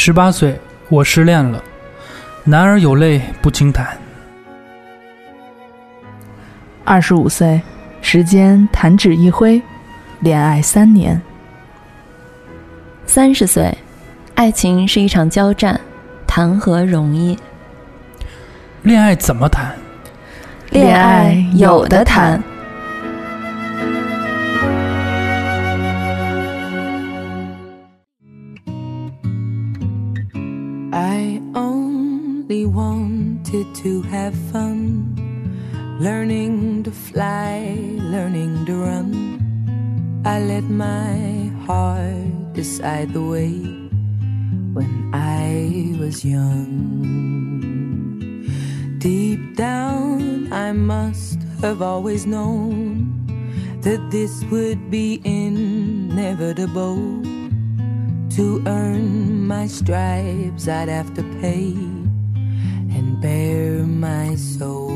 [0.00, 0.56] 十八岁，
[0.90, 1.60] 我失恋了，
[2.44, 3.84] 男儿有泪不轻弹。
[6.84, 7.60] 二十五岁，
[8.00, 9.60] 时间弹指一挥，
[10.20, 11.20] 恋爱三年。
[13.06, 13.76] 三十岁，
[14.36, 15.78] 爱情是一场交战，
[16.28, 17.36] 谈何容易？
[18.82, 19.74] 恋爱怎么谈？
[20.70, 22.40] 恋爱有的谈。
[33.74, 35.14] To have fun,
[36.00, 40.22] learning to fly, learning to run.
[40.24, 43.54] I let my heart decide the way
[44.72, 47.08] when I was young.
[48.98, 53.14] Deep down, I must have always known
[53.82, 56.96] that this would be inevitable
[58.30, 61.74] to earn my stripes I'd have to pay
[63.20, 64.88] bare my soul.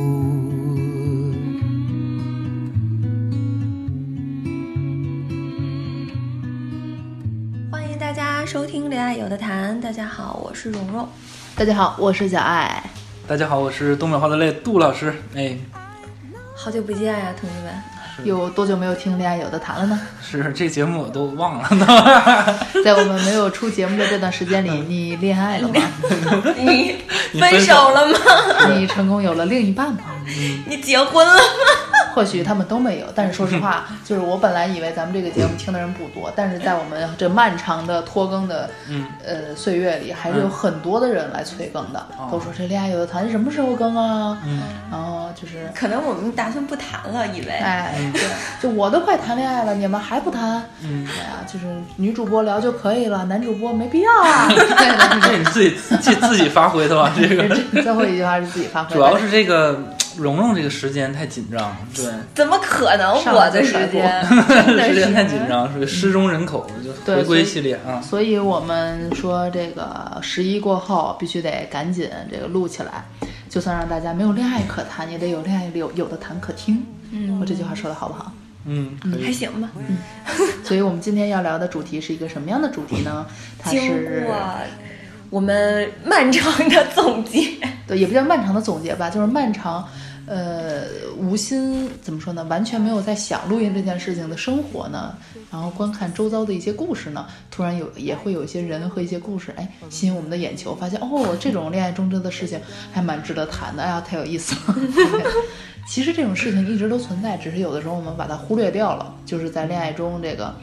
[7.70, 9.80] 欢迎大家收听恋爱有的谈。
[9.80, 11.08] 大家好我是蓉蓉。
[11.56, 12.82] 大家好我是小爱。
[13.26, 15.12] 大家好我是东北话的泪杜老师。
[15.34, 15.56] 哎。
[16.54, 17.91] 好久不见呀同学们
[18.24, 20.00] 有多久没有听《恋爱有的谈》了呢？
[20.22, 21.68] 是这节目我都忘了。
[22.84, 25.74] 在我们没有出节目的这段时间里，你恋爱 了吗？
[26.56, 26.96] 你
[27.40, 28.18] 分手了吗？
[28.74, 30.00] 你成功有了另一半吗？
[30.66, 31.40] 你结婚了吗？
[32.14, 38.68] 或许他们都没有，但是说实话， 就是我本来以为咱们这个节目听的人不多，但是在我们这漫长的拖更的
[39.24, 44.38] 呃岁月里，还是有很多的人来催更的，都说这恋爱有的谈什么时候更啊？
[44.90, 48.22] 然后就是可能我们打算不谈了，以为哎，对，
[48.60, 50.62] 就我都快谈恋爱了，你们还不谈？
[50.82, 51.66] 嗯，哎呀，就是
[51.96, 54.48] 女主播聊就可以了，男主播没必要啊。
[55.22, 57.12] 这你自己自自己发挥的吧？
[57.16, 57.48] 这个
[57.82, 59.78] 最后一句话是自己发挥，主要是这个。
[60.18, 64.22] 蓉蓉这个时间太紧张，对，怎么可能我的时间？
[64.24, 66.66] 时间太紧张，属于失踪人口，
[67.06, 68.00] 就回归系列啊。
[68.00, 73.04] 所以我们说这个十一过后必须得赶紧这个录起来，
[73.48, 76.84] 就算让大家没有恋爱可谈，也得有恋爱有有的谈可听。
[77.10, 78.32] 嗯，我这句话说的好不好？
[78.64, 79.70] 嗯，还行吧。
[79.76, 79.98] 嗯，
[80.64, 83.26] 所以我们今天要聊的主题是一个什么样的主题呢？
[83.58, 84.26] 它是。
[85.30, 87.56] 我们漫长的总结，
[87.86, 89.88] 对，也不叫漫长的总结吧，就是漫长，
[90.32, 90.86] 呃，
[91.18, 92.42] 无心怎么说呢？
[92.44, 95.14] 完全没有在想录音这件事情的生活呢，
[95.50, 102.58] 然后观看周遭的一些故事呢，突然有也会有一些人和一些故事，哎，吸引我们的眼球，发现哦，这种恋爱中真的事情
[102.90, 104.74] 还蛮值得谈的，哎呀，太有意思了。
[105.86, 109.14] 其实这种事情一直都存在，只是有的时候我们把它忽略掉了。
[109.26, 110.54] 就是在恋爱中，这个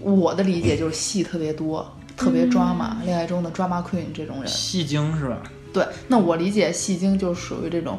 [0.00, 1.86] 我的理解就是戏特别多。
[2.16, 5.42] 特别抓马，恋爱中的抓马 queen 这种人，戏精是吧？
[5.72, 7.98] 对，那我理解戏精就属于这种，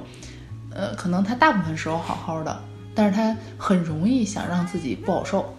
[0.75, 2.59] 呃，可能他大部分时候好好的，
[2.95, 5.56] 但是他很容易想让自己不好受。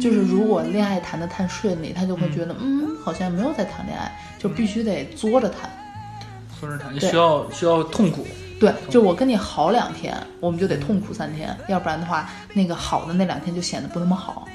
[0.00, 5.68] 就是如果恋爱谈的太顺利，他就会觉得，嗯，好像没有在谈恋爱，就必须得作着谈。
[6.60, 8.24] 作着谈，需要需要痛苦。
[8.60, 14.46] 对，就我跟你好两天，我们就得痛苦三天，要不然的话，那个好的那两天就显得不那么好。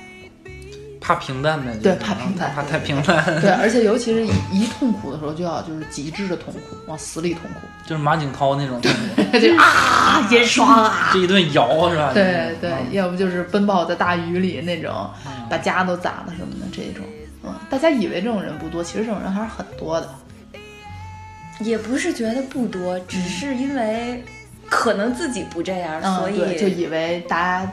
[1.09, 3.41] 怕平淡呗，对，怕平淡，怕太平淡。
[3.41, 12.11] 对，而且尤其是一一痛苦的时候，就要就是极致的痛苦，往死里痛苦，就是马景涛那种痛苦， 就啊， 也爽啊， 这一顿摇是吧？
[12.13, 15.09] 对对，要不就是奔跑在大雨里那种，
[15.49, 17.03] 把家都砸了什么的这种。
[17.43, 20.07] 嗯，大家以为这种人不多，其实这种人还是很多的。
[21.61, 24.23] 也不是觉得不多，只是因为
[24.69, 27.71] 可能自己不这样，所以就以为大家。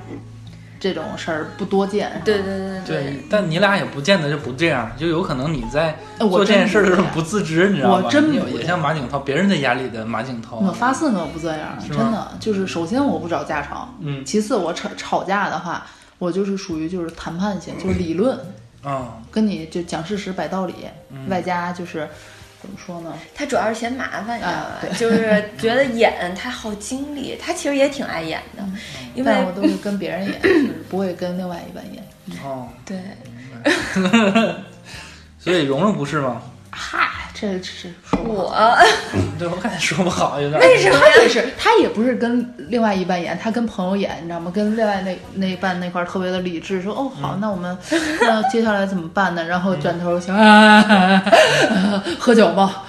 [0.78, 3.24] 这种事儿不多见，对对对对。
[3.30, 8.02] 但你俩也不见得就不这样，就有可能你在做这件事的时候不自知，你知道吗？
[8.04, 10.56] 我真也像马景涛，别人的眼里的马景涛。
[10.56, 15.86] 我发誓我不这样，真的就是首先我不找架吵，嗯，其次我吵吵架的话，
[16.18, 18.38] 我就是属于就是谈判型，就是理论，
[18.82, 20.74] 啊，跟你就讲事实摆道理，
[21.28, 22.08] 外加就是。
[22.66, 23.14] 怎么说呢？
[23.32, 24.80] 他主要是嫌麻烦，你知道吧？
[24.98, 28.64] 就是觉得演他耗精力，他其实也挺爱演的，
[29.14, 32.02] 因为我都是跟别人演， 就是不会跟另外一半演。
[32.44, 32.98] 哦，对。
[35.38, 36.42] 所以蓉蓉不是吗？
[36.70, 37.05] 嗨。
[37.38, 37.92] 这是
[38.24, 38.56] 我，
[39.38, 40.58] 对我感觉说不好，有点。
[40.58, 40.98] 为什么？
[40.98, 44.50] 他也是，他也不是跟另外一半演，他跟朋友演，你知道吗？
[44.54, 47.76] 跟另外那那一半那块特别的理智，说哦好，那我们
[48.22, 49.44] 那接下来怎么办呢？
[49.44, 50.34] 然后转头想
[52.18, 52.84] 喝酒吧。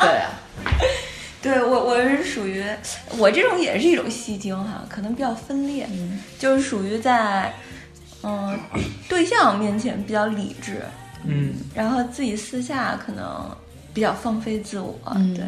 [0.00, 0.30] 对啊，
[1.40, 2.64] 对我我是属于
[3.16, 5.86] 我这种也是一种戏精哈，可能比较分裂，
[6.36, 7.52] 就是属于在。
[8.26, 8.58] 嗯，
[9.06, 10.80] 对象面前比较理智，
[11.26, 13.24] 嗯，然后自己私下可能
[13.92, 15.44] 比较放飞自我，嗯对。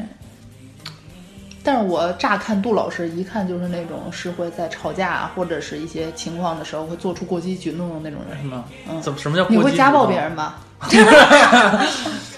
[1.63, 8.39] 但是我乍看杜老师，一看就是那种是会在吵架啊或者是一些情况的时候会做出过激举动的那种人。
[8.41, 8.65] 什么？
[8.89, 10.17] 嗯怎么什么叫你过激你会家暴别？
[10.17, 10.61] 人吧？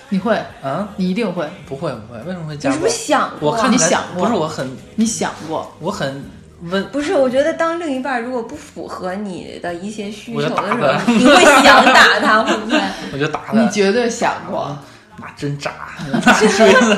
[0.08, 0.88] 你会，啊？
[0.96, 2.88] 你一定会，不会不会，为什么会家暴你是不？
[2.88, 3.50] 是想过？
[3.50, 5.70] 我看你想过不是我很你想过？
[5.80, 6.24] 我很
[6.62, 12.80] 温，不是，我觉得当另一半如果不符合你的一些需求的时候，你会想打他，会不会？
[13.12, 13.60] 我就打他。
[13.60, 14.76] 你绝对想过。
[15.20, 15.72] 那真渣，
[16.12, 16.96] 那锥子。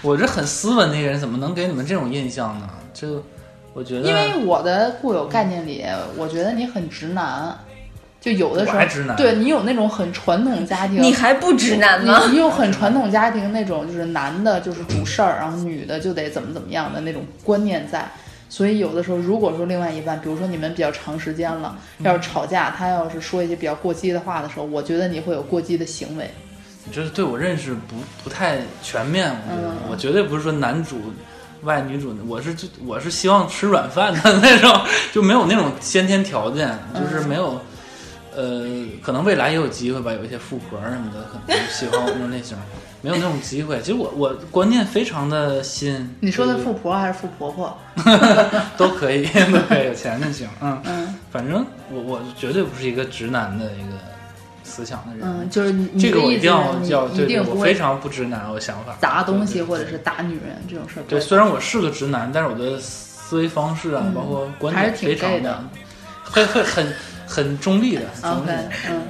[0.00, 2.66] 我这很斯文的一个人，怎么能给你们这种印象呢？
[2.94, 3.22] 就
[3.74, 5.84] 我觉得，因为我的固有概念里，
[6.16, 7.54] 我觉得你很直男，
[8.18, 12.22] 就有的时候还直男对你有那种很传统家庭，你还不直男吗？
[12.24, 18.10] 你你有很传统家庭那种，就是男的就是主事儿，然后女的就得怎么怎么样的那种观念在。
[18.48, 26.30] 所以有的时候，如果说另外一半，比如说你们比较长时间了，要是吵架，他要是说一些比较过激的话的时候，我觉得你会有过激的行为。
[26.84, 29.34] 你这是对我认识不不太全面。
[29.48, 31.00] 我觉得，嗯我绝对不是说男主
[31.62, 34.80] 外女主，我是就我是希望吃软饭的那种，
[35.12, 37.60] 就没有那种先天条件，就是没有。
[38.36, 38.66] 呃，
[39.00, 42.56] 可能未来也有机会吧，有一些富婆什么的，可能喜欢我那种类型，
[43.04, 43.78] 没有那种机会。
[43.80, 46.08] 其实我我观念非常的新。
[46.20, 47.76] 你说的富婆还是富婆婆？
[48.78, 50.48] 都可以，都可以，有钱就行。
[50.62, 53.98] 嗯，嗯反正我我绝对不是一个直男的一个
[54.62, 55.20] 思想的人。
[55.22, 61.02] 嗯，就是这个我一定要是要，你对对，我非常不直男，我想法砸东西或者是打女人这种事儿。
[61.06, 65.64] 对，虽然我是个直男，但是我的思维方式啊，嗯包括观点还是挺非常的的，
[66.24, 66.90] 会会很
[67.26, 68.70] 很中立的，很中立 OK，的。
[68.90, 69.02] 嗯。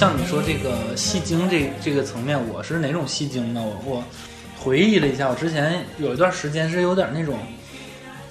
[0.00, 3.62] 像你说这个戏精这这个层面，我是哪种戏精呢？
[3.62, 4.04] 我我
[4.58, 7.36] 回忆了一下，我之前有一段时间是有点那种，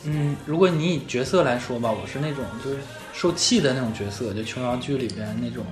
[0.04, 2.78] 嗯，如果你以角色来说吧，我是那种就是
[3.14, 5.64] 受气的那种角色，就琼瑶剧里边那种。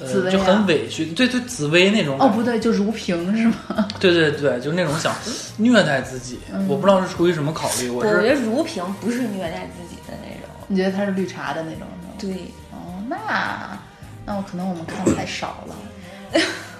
[0.00, 3.86] 呃，紫薇啊就很委屈，对对，紫薇那种哦，不对，就如萍是吗？
[4.00, 5.14] 对对对，就是那种想
[5.56, 10.50] 虐待自己，嗯我不知道是出于什么考虑，我是我觉得如萍不是虐待自己的那种。
[10.66, 12.12] 你觉得她是绿茶的那种是吗？
[12.18, 13.78] 对，哦，那
[14.26, 15.74] 那我可能我们看的太少了。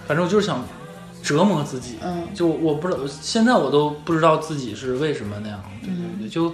[0.07, 0.63] 反正我就是想
[1.23, 6.53] 折磨自己，嗯就我不知道，现在我都不知道自己是为什么那样，对对嗯对，就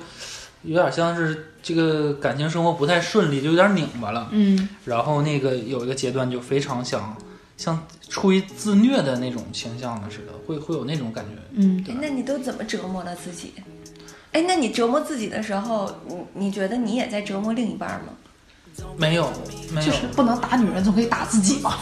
[0.63, 4.29] 有点像是这个感情生活不太顺利，就有点拧巴了。
[4.31, 7.17] 嗯然后那个有一个阶段就非常想
[7.57, 11.31] 像出于自虐的那种倾向的似的，会会有那种感觉。
[11.55, 13.55] 嗯，哎，那你都怎么折磨了自己？
[14.33, 16.17] 哎，那你折磨自己的时候，你
[16.47, 18.15] 你觉得你也在折磨另一半吗？
[18.97, 19.33] 没有，
[19.71, 21.75] 没有就是，不能打女人，总可以打自己嘛。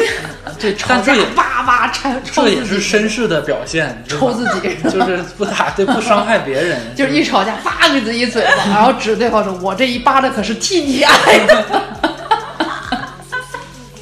[0.58, 11.64] 对， 但这也哇哇拆，抽这也是绅士的表现，抽自己， 就是不打对，不伤害别人，就是一吵架啪给自己一嘴巴，然后指对方说：“我这一巴掌可是替你挨的。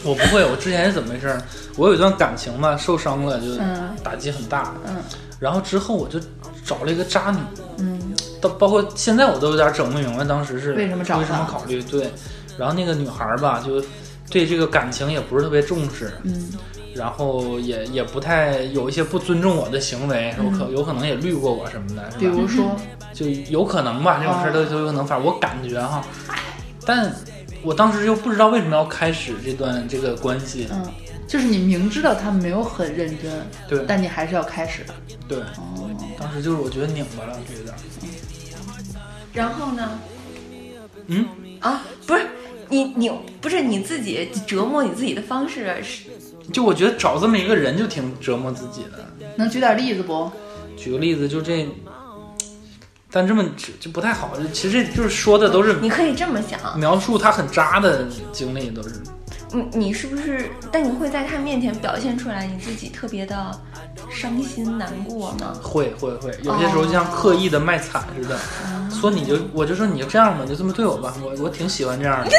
[0.04, 1.40] 我不会，我之前是怎么回事儿？
[1.76, 4.74] 我有一段感情嘛，受伤了，就嗯打击很大。
[4.86, 4.96] 嗯
[5.38, 6.20] 然后之后我就
[6.64, 7.38] 找了一个渣女，”
[7.78, 7.91] 嗯
[8.42, 12.10] 到包括现在我都有点整不明白当时是为什么找为什么她考虑对。
[12.58, 13.82] 然后那个女孩儿吧，就
[14.30, 16.50] 对这个感情也不是特别重视，嗯
[16.94, 22.16] 然后也也不太有一些不尊重我的行为，有可有可能也绿过我什么的，是吧？
[22.18, 22.76] 比如说，
[23.14, 25.06] 就有可能吧，这种事儿都都有可能。
[25.06, 26.04] 反正我感觉哈，
[26.84, 27.10] 但
[27.62, 30.68] 我当时又不知道为什么要开始这段这个关系。
[30.70, 30.84] 嗯，
[31.26, 33.32] 就是你明知道他没有很认真，
[33.66, 34.84] 对但你还是要开始。
[35.26, 37.78] 对，哦，当时就是我觉得拧巴了，就有点儿。
[39.32, 39.98] 然后呢？
[41.06, 41.26] 嗯，
[41.60, 42.26] 啊，不是
[42.68, 43.10] 你你
[43.40, 46.04] 不是你自己折磨你自己的方式是
[46.52, 49.04] 就我觉得找这么一个人就挺折磨自己的。
[49.36, 50.30] 能举点例子不？
[50.76, 51.68] 举个例子，就这，
[53.10, 53.44] 但这么
[53.80, 54.32] 就不太好。
[54.52, 59.02] 其实这就是说的都是你可以这么想，描述他很渣的经历，都是。
[59.52, 60.50] 你你是不是？
[60.70, 63.60] 但你会在他面前表现出来你自己特别的
[64.10, 65.52] 伤心难过吗？
[65.62, 68.38] 会会会，有些时候就像刻意的卖惨似的，
[68.90, 72.30] 说你就我就说你就这样吧，你就这么对我吧，我我挺喜欢这样的。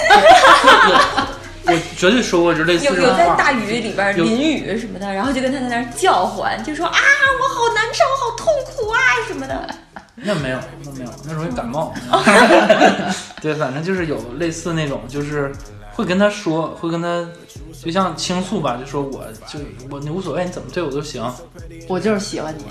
[1.65, 2.93] 我绝对说过就类似有。
[2.93, 9.69] 有在大雨里边有淋雨什么的，然后就跟他在那儿叫唤，就说啊，我好难受，好痛苦啊什么的。
[10.15, 11.93] 那没有，那没有，那容易感冒。
[13.41, 15.53] 对，反正就是有类似那种，就是
[15.93, 17.25] 会跟他说，会跟他
[17.83, 19.59] 就像倾诉吧，就说我就
[19.89, 21.23] 我你无所谓，你怎么对我都行，
[21.87, 22.63] 我就是喜欢你，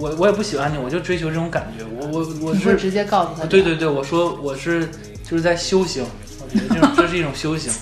[0.00, 3.46] 我我也不喜欢你，我就追求这种感觉，我我我是直接告诉他。
[3.46, 4.86] 对对对，我说我是
[5.24, 6.04] 就是在修行，
[6.40, 7.72] 我觉得这种 这是一种修行，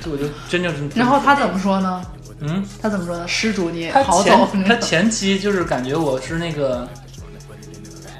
[0.00, 0.88] 这我就真正是。
[0.94, 2.02] 然后他怎么说呢？
[2.40, 3.26] 嗯，他怎么说呢？
[3.26, 4.62] 施主你他好走前。
[4.68, 6.86] 他前期就是感觉我是那个，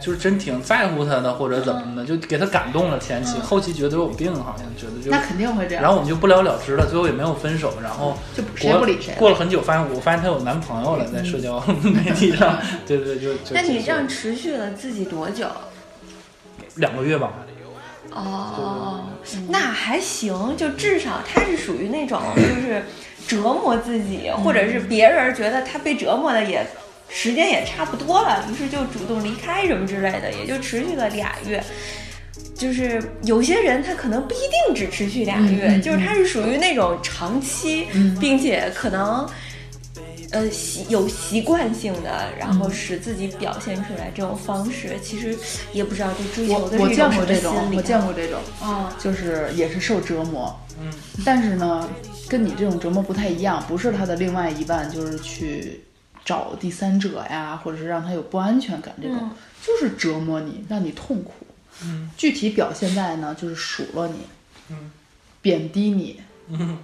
[0.06, 2.98] 就是真挺在乎他的，或者怎么的，就给他感动了。
[3.00, 5.82] 前期，后期觉得我有病，好像觉得就那，肯定会这样。
[5.82, 7.74] 然后我们就不了了之了，最后也没有分手。
[7.82, 15.48] 然后就谁过不理谁了过了很久，发现我发现她有男朋友了，在社交 媒体上，对对，就就那你这样持续了自己多久？
[16.76, 17.32] 两个月吧，
[18.12, 19.06] 哦，
[19.48, 22.84] 那还行，就至少他是属于那种就是
[23.26, 26.64] 折磨自己，或者是别人觉得他被折磨的也
[27.08, 31.62] 时间也差不多了，于是就主动离开什么之类的，也就持续了俩月。
[32.54, 39.28] 就是有些人他可能不一定只持续俩月，就是他是属于那种长期，嗯并且可能。
[40.32, 45.38] 呃，习有习惯性的，然后使自己表现出来这种方式，其实
[45.72, 47.76] 也不知道就追求的是什么见过这种心，理。
[47.76, 50.92] 我见过这种，哦，就是也是受折磨，嗯，
[51.24, 51.88] 但是呢，
[52.28, 55.80] 跟你这种折磨不太一样，不是他的另外一半就是去
[56.26, 59.30] 找第三者呀，或者是让他有不安全感这种，嗯。
[59.66, 61.32] 就是折磨你，让你痛苦。
[61.82, 64.14] 嗯，具体表现在呢，就是数落你，
[64.70, 64.92] 嗯，
[65.42, 66.78] 贬低你，嗯，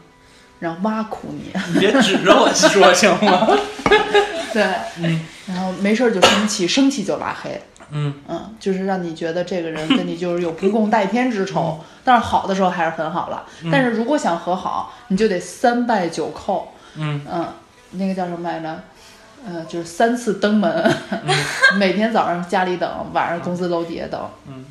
[0.58, 3.46] 然后挖苦你，你别指着我说行吗？
[4.52, 4.64] 对，
[4.99, 5.20] 嗯。
[5.46, 7.62] 然后没事儿就生气，生气就拉黑。
[7.90, 8.12] 嗯。
[8.26, 13.46] 嗯，就是让你觉得这个人跟你就是有不共戴天之仇，但是好的时候还是很好了。
[13.70, 16.64] 但是如果想和好，你就得三拜九叩，
[16.96, 17.25] 嗯。
[17.30, 17.49] 嗯，
[17.92, 18.82] 那个叫什么来着？
[19.46, 20.94] 呃，就是三次登门，
[21.78, 24.20] 每天早上家里等，晚上公司楼底下等。
[24.49, 24.64] 嗯，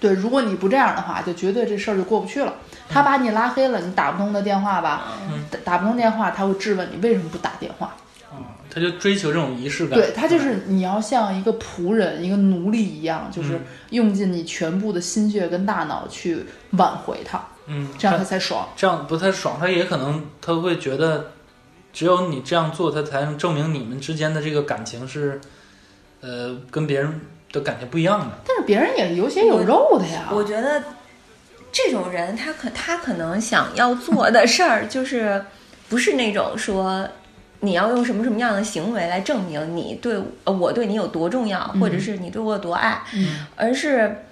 [0.00, 2.52] 对，如果你不这样的话，就绝对这事儿就过不去了。
[2.88, 7.94] 他把你拉黑了，你打不通的电话吧，嗯打打不通电话，他会质问你为什么不打电话。
[8.30, 8.36] 哦，
[8.70, 9.98] 他就追求这种仪式感。
[9.98, 18.68] 对他就是你要像一个仆人、一个奴隶一样，就是嗯用尽你全部的心血跟大脑去挽回他，嗯，这样他他才爽。
[18.76, 21.32] 这样不太爽，他也可能他会觉得，
[21.98, 25.40] 只有你这样做，他才能证明你们之间的这个感情是，
[26.20, 28.38] 呃，跟别人的感情不一样的。
[28.46, 30.28] 但是别人也有血有肉的呀。
[30.30, 30.80] 我觉得
[31.72, 35.44] 这种人，他可他可能想要做的事儿，就是
[35.88, 37.04] 不是那种说
[37.58, 44.22] 你要用什么什么样的行为来证明你对呃我对你有多重要，或者是你对我有多爱，嗯而是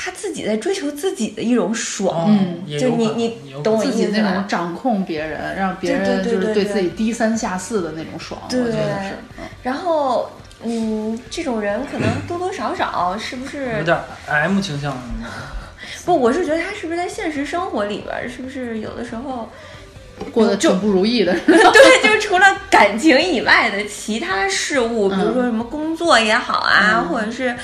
[0.00, 2.26] 他自己在追求自己的一种爽。
[2.28, 9.10] 嗯就你你懂我自己那意思吧种掌控别人，让别人就是对自己低三下四的那种爽，我对觉得是。
[9.38, 10.30] 嗯然后，
[10.62, 14.96] 嗯，这种人可能多多少少是不是有点 M 倾向。
[16.06, 16.18] 不？
[16.18, 19.48] 我是觉得他是不是在现实生活里边儿，是不是有的时候，
[20.32, 21.34] 过得挺不如意的。
[21.44, 27.54] 对，就除了感情以外的其他事物，比如说什么工作也好啊，或者是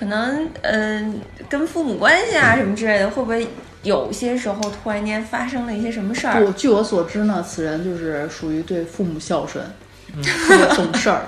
[0.00, 3.46] 可能嗯、跟父母关系啊什么之类的，会不会
[3.82, 6.42] 有些时候突然间发生了一些什么事儿？
[6.42, 9.62] 不，据我所知呢，此人就是属于对父母孝顺，
[10.24, 11.24] 特别懂事儿，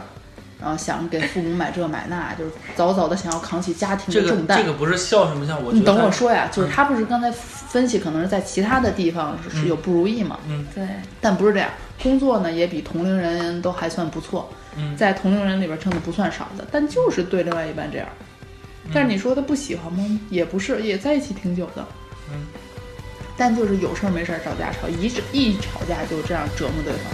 [0.59, 4.57] 然后想给父母买这买那，就是早早的想要扛起家庭的重担。
[4.57, 10.83] 这个不是孝顺不孝，我等我说呀，就是他不是刚才分析，可能是在其他的地方是是有不如意嘛，嗯对，
[11.21, 11.69] 但不是这样。
[12.03, 18.09] 工作呢也比同龄人都还算不错，嗯在同龄人里边挣的不算少的，但就是对另外一半这样。
[18.93, 20.21] 但是你说他不喜欢吗？
[20.31, 21.87] 也不是，也在一起挺久的。
[22.33, 22.47] 嗯，
[23.37, 27.13] 但就是有事儿没事儿找架吵，一一吵架就这样折磨对方。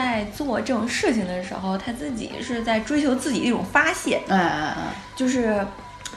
[0.00, 4.76] 在做这种事情的时候，他自己是在追求自己的一种发泄，哎哎哎，
[5.14, 5.64] 就是，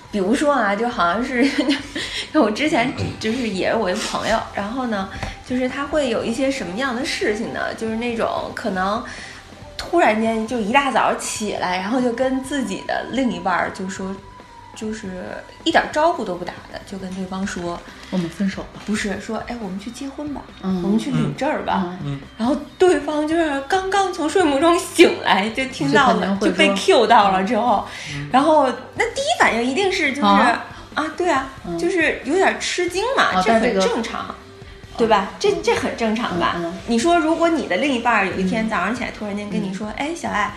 [0.09, 1.45] 比如说啊，就好像是
[2.33, 5.09] 我之前就是也是我一朋友，然后呢，
[5.45, 7.73] 就是他会有一些什么样的事情呢？
[7.77, 9.03] 就是那种可能
[9.77, 14.15] 突然间就一大早起来，然后就跟自己的另一半儿就说，
[14.75, 15.23] 就是
[15.63, 17.79] 一点招呼都不打的，就跟对方说，
[18.11, 18.81] 我们分手吧。
[18.85, 21.97] 不是说，哎，我们去结婚吧，嗯我们去领证儿吧。
[22.03, 27.87] 嗯然后对方就是刚刚从睡梦中醒来，就听到了，就被 Q 到了之后，
[28.31, 30.65] 然后那第一反应一定是就是啊
[30.95, 34.35] 啊对啊，嗯就是有点吃惊嘛，这很啊这个正常。
[34.95, 35.31] 对吧？
[35.39, 36.53] 这这很正常吧？
[36.57, 40.53] 嗯嗯你说，如果你的另一半儿有一天早上起来突然间跟你说：“哎，小爱，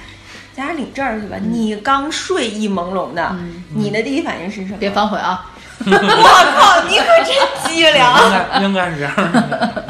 [0.56, 1.36] 咱俩领证儿去吧。
[1.42, 4.78] 你刚睡意朦胧的，嗯你的第一反应是什么？
[4.78, 5.50] 别反悔啊！
[5.84, 7.94] 我靠，你可真机灵！
[7.94, 9.84] 应该应该是这样的。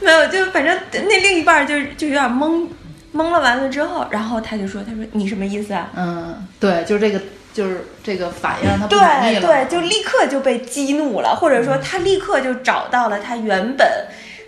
[0.00, 2.66] 没有，就反正那另一半儿就就有点懵，
[3.14, 7.20] 懵了完了之后，然后他就说：“他说你什么意思啊嗯，对，就是这个，
[7.54, 9.40] 就是这个反应让他？”不满意了。
[9.40, 13.88] 对对，就立刻就被激怒了，或者说他立刻就找到了他原本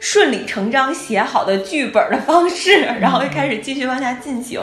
[0.02, 4.60] 顺理成章写好的剧本的方式，然后就开始继续往下进行，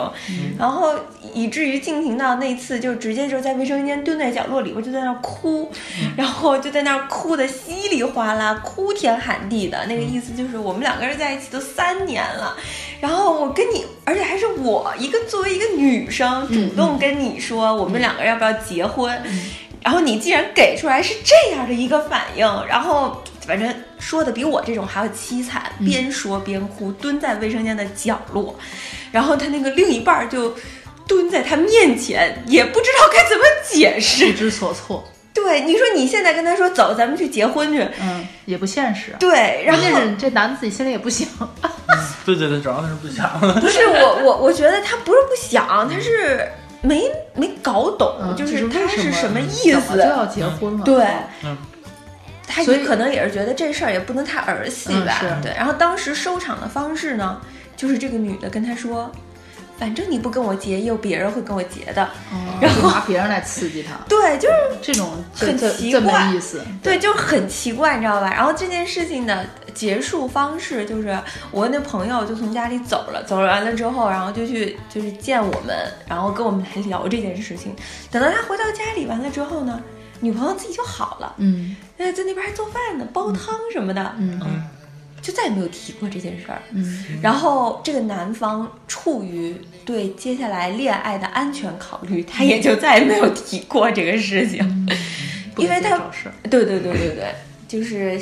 [0.58, 0.94] 然后
[1.32, 5.72] 以至于进行到那次就直接就在卫生间蹲在角落里我就在那儿哭，
[6.14, 12.54] 然后就在那儿哭的稀里哗啦，哭天喊地的，那个意思就是我们两个人在一起都三年了，
[13.00, 19.18] 然后我跟你，而且还是我一个作为一个女生主动跟你说我们两个人要不要结婚，
[19.82, 28.54] 然后你既然给出来是这样的一个反应，然后反正说的比我这种还要凄惨，边说边哭，蹲在卫生间的角落，
[29.10, 30.54] 然后他那个另一半儿就
[31.08, 34.38] 蹲在他面前，也不知道该怎么解释不。
[34.38, 39.16] 知所措，对，你说你现在跟他说走，咱们去结婚去，嗯，也不现实。
[39.18, 39.82] 对，然后
[40.18, 41.26] 这男的自己心里也不想，
[42.24, 43.40] 对对对，主要是不想。
[43.60, 46.46] 不是我我我觉得他不是不想，他是
[46.82, 50.00] 没没搞懂，嗯，就就是他是什么意思就。
[50.00, 50.84] 要结婚了？
[50.84, 51.04] 对
[51.42, 51.56] 嗯
[52.50, 55.52] 他所以也可能也是觉得这事儿也不能太儿戏吧，嗯对。
[55.56, 57.40] 然后当时收场的方式呢，
[57.76, 59.10] 就是这个女的跟他说，
[59.78, 62.08] 反正你不跟我结，也有别人会跟我结的。
[62.32, 66.62] 嗯， 然后就拿别人来刺激他，对，就是这种很奇怪没意思。
[66.82, 68.30] 对，就很奇怪，你知道吧？
[68.30, 71.18] 然后这件事情的结束方式就是，
[71.50, 75.74] 我那朋友就从家里走了，走了完了之后，然后就去就是见我们，
[76.06, 77.74] 然后跟我们来聊这件事情。
[78.10, 79.80] 等到他回到家里完了之后呢，
[80.20, 81.76] 女朋友自己就好了，嗯。
[81.98, 84.40] 哎，在那边还做饭呢，煲汤什么的，嗯。
[84.44, 84.62] 嗯。
[85.22, 86.62] 就再也没有提过这件事儿。
[86.70, 87.04] 嗯。
[87.22, 89.54] 然后这个男方处于
[89.84, 94.88] 对接下来恋爱的安全考虑，他也就再也没有提过这个事情。
[95.58, 95.98] 因为他
[96.44, 97.34] 对对对对对，
[97.68, 98.18] 就是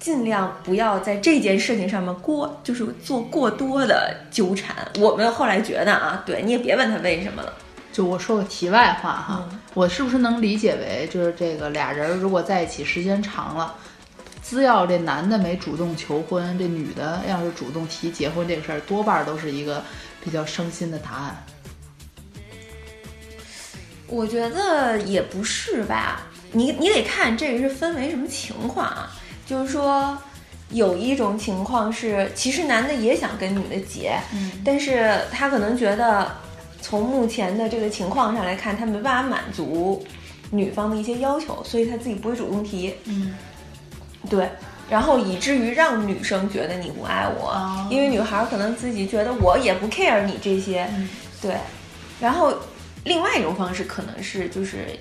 [0.00, 4.74] 尽量不要在这件事情上面过，就是做过多的纠缠。
[4.98, 7.52] 我们后来觉得啊，对你也别问他为什么了。
[7.92, 13.74] 就我说个题外话哈，嗯我是不是能理解为，就是这个俩人如果在一起时间长了，
[14.42, 19.84] 只要这男的没主动求婚，这女的要是主动提结婚这个事儿，多半都是一个
[20.24, 21.44] 比较伤心的答案。
[24.06, 29.10] 我觉得也不是吧，你你得看这个是分为什么情况啊。
[29.44, 30.16] 就是说，
[30.70, 36.34] 有一种情况是，其实男的也想跟女的结，嗯但是他可能觉得，
[36.88, 40.06] 从目前的这个情况上来看，他没办法满足
[40.52, 42.94] 女方的一些要求，所以他自己不会主动提。
[43.06, 43.34] 嗯
[44.30, 44.48] 对，
[44.88, 51.08] 然后以至于让女生觉得你不爱我，哦因为女孩可能自己觉得我也不 care 你这些，嗯
[51.42, 51.56] 对。
[52.20, 52.54] 然后
[53.02, 54.96] 另外一种方式可能是就是。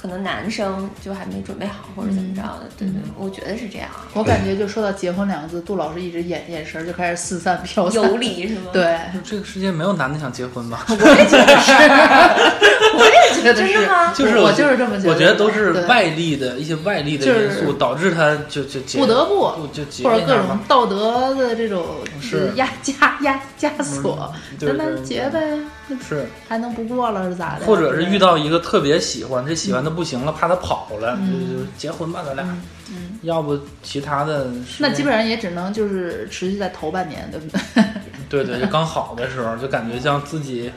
[0.00, 8.00] 可能男生就还没准备好，或者怎么着的，对对，我觉得是这样啊，我感觉就说到结婚两个字，杜老师一直眼眼神就开始四散飘散。
[8.02, 10.86] 游离是吗？，对，就这个世界没有男的想结婚吧？
[10.88, 11.72] 我也觉得是，
[12.96, 15.10] 我也觉得是真的吗就是我就是这么觉得。
[15.10, 20.58] 我觉得都是外力的一些外力的因素导致他就就不得不不就结或者各种。
[20.66, 21.84] 道德的这种
[22.20, 27.66] 是压枷压枷锁，对那那对对结呗，那是，还能不过了是咋的？
[27.66, 32.44] 或者是遇到一个特别喜欢，这喜欢的不行了，怕他跑了，嗯就就结婚吧，咱俩。
[32.44, 34.46] 嗯嗯，要不其他的，
[34.78, 37.84] 那基本上也只能就是持续在头半年，对不对？
[38.30, 40.72] 对对，就刚好的时候，就感觉像自己，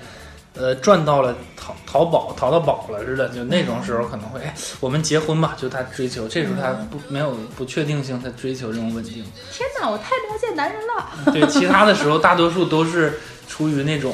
[0.53, 9.23] 呃，赚到了淘淘宝淘到宝了似的，就那种时候可能会，哎，我们结婚吧，就他追求，这时候他不没有不确定性，他追求这种稳定。
[9.51, 11.31] 天哪，我太了解男人了。
[11.31, 14.13] 对，其他的时候大多数都是出于那种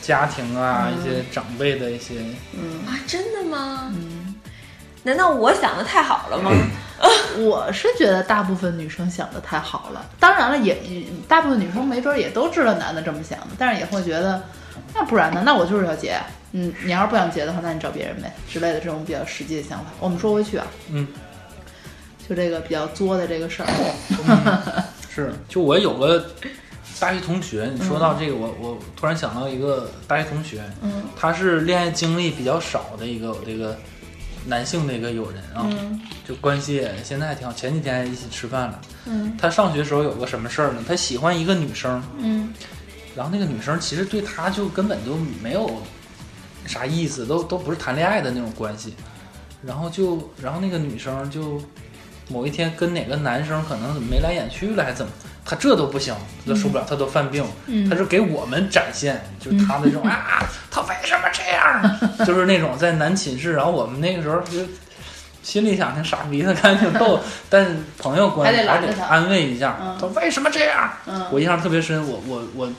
[0.00, 2.14] 家庭啊，嗯一些长辈的一些，
[2.52, 3.92] 嗯啊，真的吗？
[3.94, 4.34] 嗯，
[5.04, 6.50] 难道我想的太好了吗？
[7.38, 14.40] 我是觉得大部分女生想的太好了，当然了也，也大部分女生没准儿也都知道男的这么想的，但是也会觉得，
[14.94, 15.42] 那不然呢？
[15.44, 16.18] 那我就是要结，
[16.52, 19.86] 嗯，你要是不想结的话，那你找别人呗之类的这种比较实际的想法。
[20.00, 21.06] 我们说回去啊，嗯，
[22.28, 26.26] 就这个比较作的这个事儿，是， 就我有个
[27.00, 31.02] 大学同学，你说到这个，我我突然想到一个大学同学，嗯。
[31.18, 33.76] 他是恋爱经历比较少的一个这个
[34.46, 36.00] 男性的一个友人啊，嗯。
[36.28, 38.80] 就关系现在还挺好，前几天还一起吃饭了。
[39.06, 39.36] 嗯。
[39.40, 40.84] 他上学时候有个什么事儿呢？
[40.86, 42.52] 他喜欢一个女生，嗯
[43.16, 45.82] 然后那个女生其实对他就根本就没有
[46.66, 48.94] 啥意思，都都不是谈恋爱的那种关系。
[49.64, 51.62] 然后就，然后那个女生就
[52.28, 55.12] 某一天跟哪个男生可能眉来眼去了，还怎么？
[55.44, 57.44] 他这都不行，他都受不了，他都犯病。
[57.66, 61.98] 嗯他是给我们展现，就是他的这种、啊，他为什么这样？
[62.26, 64.60] 就是那种在男寝室，然后我们那个时候就
[65.42, 67.20] 心里想挺傻逼的，感觉挺逗，
[67.50, 69.76] 但是朋友关系还得安慰一下。
[69.80, 70.92] 嗯他为什么这样？
[71.06, 72.72] 嗯我印象特别深，我我我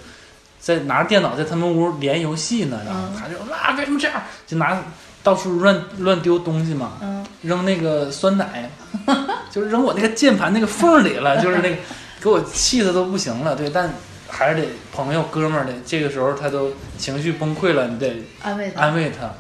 [0.64, 4.24] 在拿着电脑在他们屋连游戏呢，然后嗯他就啊为什么这样？
[4.48, 4.82] 就拿
[5.22, 8.70] 到处乱乱丢东西嘛，嗯扔那个酸奶，
[9.52, 11.76] 就是扔我那个键盘那个缝里了， 就是那个
[12.22, 13.54] 给我气的都不行了。
[13.58, 13.94] 对，但
[14.30, 19.34] 还是得朋友哥们儿的，这个时候他都情绪崩溃了，你得安慰他，安慰他，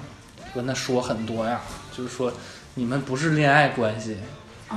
[0.54, 1.62] 跟他说很多呀，
[1.96, 2.32] 就是说
[2.76, 4.20] 你们不是恋爱关系，说、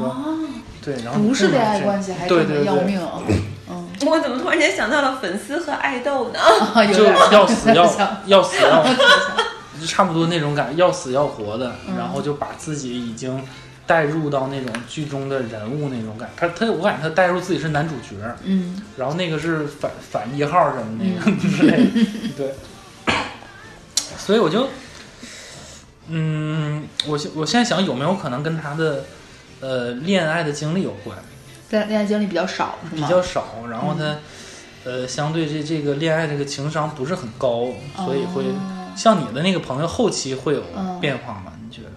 [0.05, 0.39] 哦，
[0.83, 3.21] 对，然后不是恋爱关系还真的对对对要命啊，
[3.69, 6.39] 嗯， 我怎么突然间想到了粉丝和爱豆呢？
[6.95, 8.85] 就要死要像要死要，
[9.81, 11.97] 就差不多那种感觉，要死要活的，嗯。
[11.97, 13.43] 然后就把自己已经
[13.87, 18.83] 带入到那种剧中的人物那种感他他我感觉他带入自己是男主角，嗯。
[18.97, 22.55] 然后那个是反反一号什么那个 之类的，对，
[24.19, 24.69] 所以我就，
[26.09, 29.05] 嗯，我现我现在想有没有可能跟他的
[29.61, 31.17] 呃恋爱的经历有关？
[31.71, 33.13] 恋恋爱经历比较少是吗比？
[33.13, 34.17] 较少，然后他、
[34.85, 41.53] 呃相对这这个恋爱这个情商不是很高，所以会哦像你的那个朋友后期会有嗯变化吗？
[41.65, 41.91] 你觉得？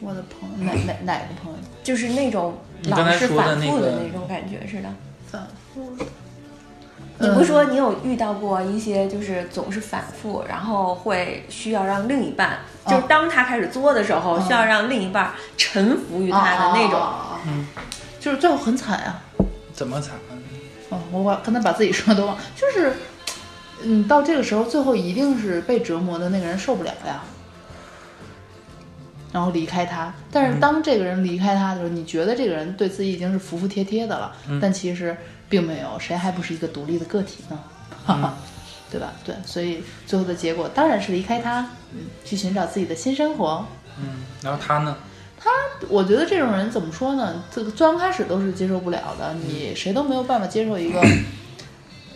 [0.00, 4.88] 我的朋友哪哪哪个朋友就是那种你刚才老是说的反复的那个那种感觉似的。
[5.30, 5.96] 反复？
[7.18, 12.90] 你不是说嗯你有遇到过一些就是总是反复，然后会需要让另一半，哦。
[12.90, 14.44] 就是当他开始作的时候，哦。
[14.46, 16.98] 需要让另一半臣服于他的那种。
[17.00, 17.66] 哦嗯，
[18.18, 19.20] 就是最后很惨呀、
[19.72, 20.14] 怎么惨？
[20.88, 22.92] 哦，我把刚才把自己说的都忘，就是，
[23.82, 27.22] 嗯，到这个时候，最后一定是被折磨的那个人受不了呀，
[29.32, 30.12] 然后离开他。
[30.32, 35.16] 但是当这个人离开他的时候，你觉得这个人对自己已经是服服帖帖的了，但其实
[35.54, 37.56] 并没有，谁还不是一个独立的个体呢？
[38.04, 38.34] 哈哈，
[38.90, 39.12] 对吧？
[39.24, 41.60] 对，所以最后的结果当然是离开他，
[41.92, 43.64] 嗯，去寻找自己的新生活。
[44.00, 44.96] 嗯，然后他呢？
[45.38, 45.48] 他
[45.88, 47.44] 我觉得这种人怎么说呢？
[47.54, 50.98] 这个最刚开始都是接受不了的，你谁都没有办法接受一个。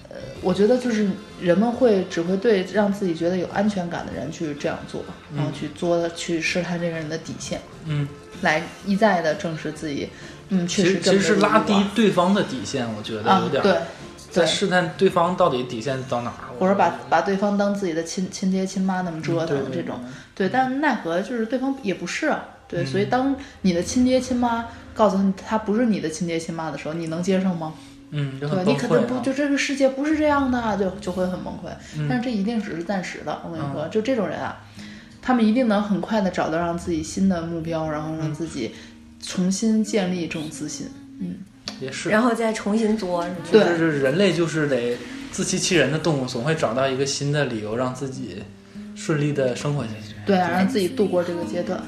[0.08, 1.08] 呃，我觉得就是
[1.40, 5.04] 人们会只会对让自己觉得有安全感的人去这样做，
[5.36, 8.08] 然后去作去试探这个人的底线，嗯，
[8.40, 10.08] 来一再的证实自己，
[10.50, 13.72] 嗯，确实其实其实是拉低对方的底线，我觉得啊有，点儿、对，
[14.30, 20.00] 在对，试探对方到底底线到哪儿，或者把把对方当自己的亲亲爹亲妈那么折腾、这种，
[20.34, 27.74] 对，但奈何就是对方也不是啊，对，所以当你的亲爹亲妈告诉你他不是你的亲爹亲妈的时候，你能接受吗？
[28.10, 31.68] 嗯，对你肯定不啊就这个世界不是这样的，就就会很崩溃。
[31.98, 32.06] 嗯。
[32.08, 34.62] 但是这一定只是暂时的，我跟你说，就这种人啊，
[35.20, 38.18] 他们一定能很快的找到让自己新的目标，然后嗯。
[38.18, 38.74] 让自己
[39.28, 40.86] 重新建立这种自信。
[41.20, 41.36] 嗯，
[41.82, 43.36] 也是，然后再重新作，是吗？
[43.52, 44.96] 对就是人类就是得
[45.30, 48.36] 自欺欺人的动物，总会找到一个新的理由让自己
[48.94, 50.14] 顺利的生活下去。
[50.24, 51.78] 对啊，让自己度过这个阶段。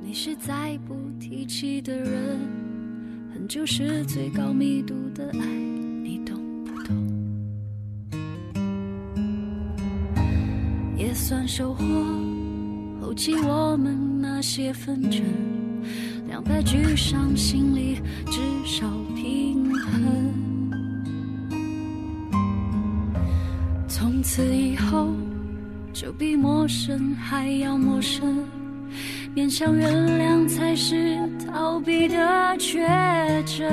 [0.00, 2.38] 你是再不提起的人，
[3.34, 6.94] 很就是最高密度的爱，你懂不懂？
[10.96, 11.82] 也算收获，
[13.02, 15.22] 后期我们那些纷争，
[16.30, 20.32] 两败俱伤，心里至少平衡。
[23.88, 25.08] 从此以后，
[25.92, 28.44] 就比陌生还要陌生。
[29.34, 32.86] 勉强原谅才是逃避的绝
[33.44, 33.68] 症。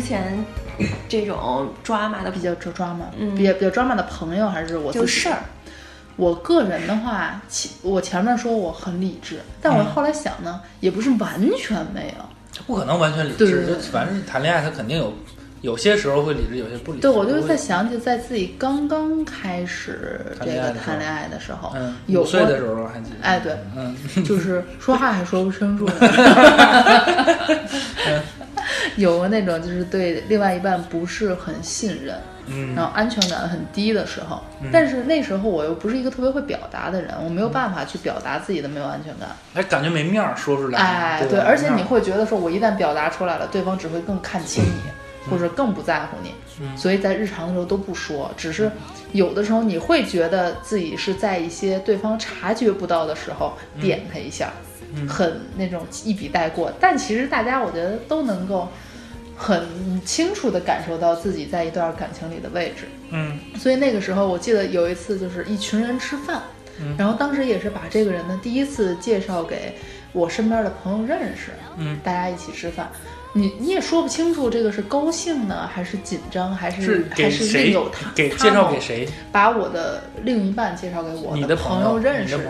[0.00, 0.42] 之前
[1.10, 5.40] 这种抓马的比较抓抓马，嗯比较比较抓马的朋友还是我就事儿。
[6.16, 12.24] 我个人的话，前我前面说我很理智，但我嗯后来想呢，也不是完全没有。
[12.50, 15.12] 这不可能完全理智，对对对就反正谈恋爱，他肯定有
[15.60, 17.02] 有些时候会理智，有些不理智。
[17.02, 23.16] 对，我就是在想起在自己刚刚开始这个谈恋爱的时候，嗯，有岁的时候还记得。
[23.22, 23.94] 哎对，嗯，
[24.24, 25.94] 就是说话还说不清楚呢。
[28.96, 34.42] 有过那种就是对另外一半不是很信任，嗯然后安全感很低的时候，
[34.72, 39.28] 但是那时候我又不是一个特别会表达的人，我没有办法去表达自己的没有安全感。
[39.54, 40.78] 哎，感觉没面儿说出来。
[40.78, 44.90] 哎，对吧，而且你会觉得说，我一旦表达出来了，对方只会更看轻你，
[45.28, 46.30] 或者更不在乎你。
[46.60, 48.70] 嗯所以在日常的时候都不说，只是
[49.12, 54.52] 有的时候你会觉得自己是在一些对方察觉不到的时候嗯点他一下，
[55.08, 56.70] 很那种一笔带过。
[56.78, 58.68] 但其实大家我觉得都能够
[59.34, 62.86] 很清楚地感受到自己在一段感情里的位置。
[63.10, 66.42] 嗯所以那个时候，我记得有一次就是一群人吃饭，
[66.78, 69.74] 嗯然后当时也是把这个人呢第一次介绍给
[70.12, 72.90] 我身边的朋友认识，嗯，大家一起吃饭，
[73.32, 79.08] 你你也说不清楚这个是高兴呢，还是紧张，还是是还是另有他给介绍给谁？
[79.30, 82.48] 把我的另一半介绍给我你的朋朋友认识，就是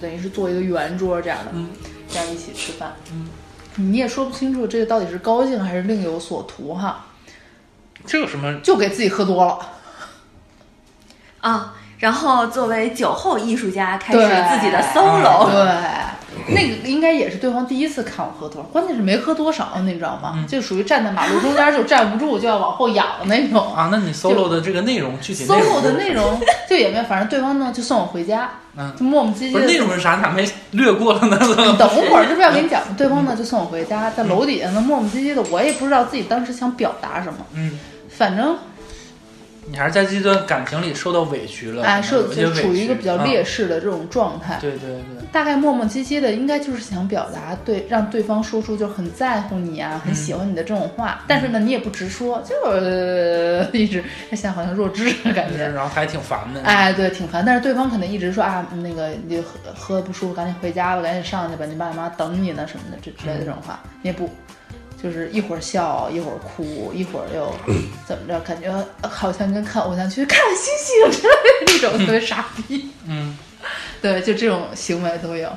[0.00, 1.70] 等于是做一个圆桌这样的，嗯
[2.08, 3.28] 这样一起吃饭，嗯，
[3.76, 7.06] 你也说不清楚这个到底是高兴还是另有所图哈，
[8.04, 8.60] 这有什么？
[8.60, 9.58] 就给自己喝多了。
[11.40, 15.80] 啊，然后作为酒后艺术家开始自己的 solo，对，
[16.48, 20.44] 那个应该也是对方第一次看我喝多少，关键是没喝多少，你知道吗？
[20.48, 23.74] 就属于站在马路中间就站不住，就要往后仰的那种。
[23.74, 29.58] 啊，那你 solo 的这个内容具体 solo 的内容 就也没有，反正对方呢就送我回家，嗯就磨磨唧唧的。
[29.58, 30.16] 不是内容是啥？
[30.16, 31.38] 你咋没略过了呢？
[31.40, 32.82] 你 等会儿，这不要给你 讲？
[32.96, 38.56] 对方呢就送我回家，在楼底下呢磨磨唧唧的，我也不知道自己当时想表达什么，嗯，反正
[39.70, 44.58] 你还是在这段感情里受到委屈了，哎，可能是有些委屈就处于一个比较劣啊势的这种状态。
[44.60, 51.22] 对对对，大概磨磨唧唧的，应该就是想表达对，让对方说出就很在乎你啊，很喜欢你的这种话。
[51.26, 55.68] 但是呢，你也不直说，就、呃、 一直他现在好像弱智的感觉。
[55.68, 56.62] 然后还挺烦的。
[56.62, 57.44] 哎，对，挺烦。
[57.44, 64.30] 但是对方可能一直说啊，那个你喝喝得不舒服，赶紧回家吧，赶紧上去吧，你爸你妈等你呢什么的，这之类的这种话，你也不，
[65.02, 67.54] 就是一会儿笑，一会儿哭，一会儿又
[68.06, 72.90] 怎么着，感觉好像跟看偶像剧看星星之类的那种，特别傻逼。
[73.06, 73.36] 嗯，
[74.02, 75.50] 对，就这种行为都有。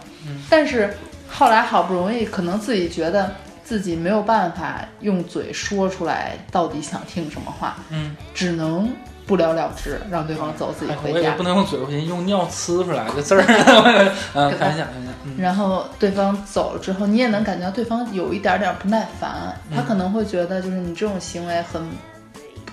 [0.49, 0.95] 但是
[1.27, 8.89] 后来好不容易，可能自己觉得自己没有办法用嘴说出来到底想听什么话，嗯，只能
[9.31, 11.43] 不了了之，让对方走自己哎回家我也不。
[11.43, 13.41] 能用嘴，我寻用尿呲出来个字儿。
[14.35, 15.11] 嗯，开玩笑，开玩笑。
[15.23, 21.81] 嗯然后对方走了之后，你也能感觉到对方有一点点不耐烦，他可能会觉得就是你这种行为很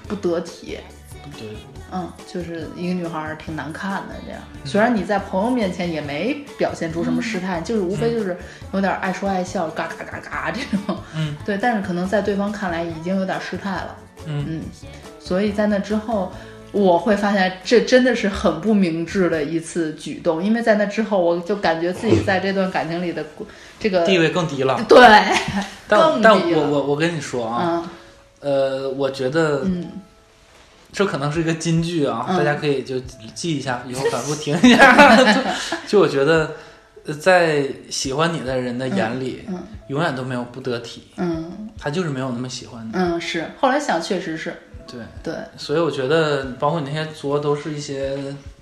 [0.08, 0.78] 不得体，
[1.38, 1.56] 对，
[1.92, 4.40] 嗯，就是一个女孩儿挺难看的这样。
[4.64, 8.36] 虽然你在朋友面前也没表现出什么失态，就是无非就是
[8.72, 11.56] 有点爱说爱笑，嘎嘎嘎嘎这种，嗯，对。
[11.56, 14.62] 但是可能在对方看来已经有点失态了，嗯
[15.28, 16.32] 所以在那之后。
[16.70, 23.24] 我会发现这真的是很不明智的一次举动，因为在那之后，我就感觉自己在这段感情里的
[23.80, 24.78] 这个地位更低了。
[24.86, 24.98] 对，
[25.88, 27.90] 但更但我我我跟你说啊，
[28.42, 29.92] 嗯呃，我觉得嗯
[30.92, 33.00] 这可能是一个金句啊，嗯大家可以就
[33.34, 35.16] 记一下，以后反复听一下。
[35.32, 35.40] 就
[35.88, 36.52] 就我觉得，
[37.06, 42.90] 呃在喜欢你的人的眼里，嗯永远都没有不得体，嗯他就是没有那么喜欢你。
[42.92, 43.46] 嗯，是。
[43.58, 44.54] 后来想，确实是
[44.90, 48.16] 对，对所以我觉得，包括你那些作，都是一些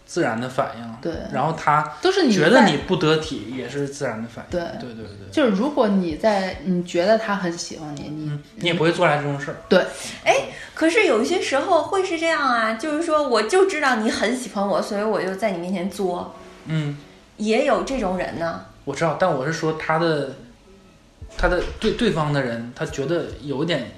[0.05, 0.97] 自然的反应。
[1.01, 4.51] 对然后他都是你觉得你不得体，也是自然的反应。
[4.51, 9.57] 对对对对，就是如果你在你觉得他很喜欢你，你、嗯，你也不会做来这种事儿。
[9.69, 9.85] 对
[10.75, 16.35] 可是有一些时候会是这样啊，就是说我就知道你很喜欢我，所以我就在你面前作，
[16.67, 16.99] 嗯，
[17.39, 18.63] 也有这种人呢。
[18.85, 20.31] 我知道，但我是说他的，
[21.39, 23.91] 他的对对方的人，他觉得有点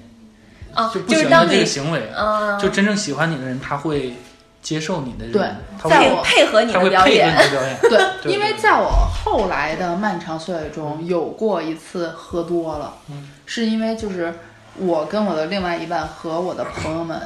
[0.73, 4.13] 啊，就不就是当你喜欢这个行为，嗯，就真正喜欢你的人，他会
[4.61, 5.49] 接受你的人对，
[5.81, 7.77] 他配会配合你的表演配合你，的表演。
[7.81, 8.89] 对，对因为在我
[9.23, 14.33] 后来的漫长岁月中，有过一次喝多了，嗯是因为就是
[14.75, 17.19] 我跟我的另外一半和我的朋友们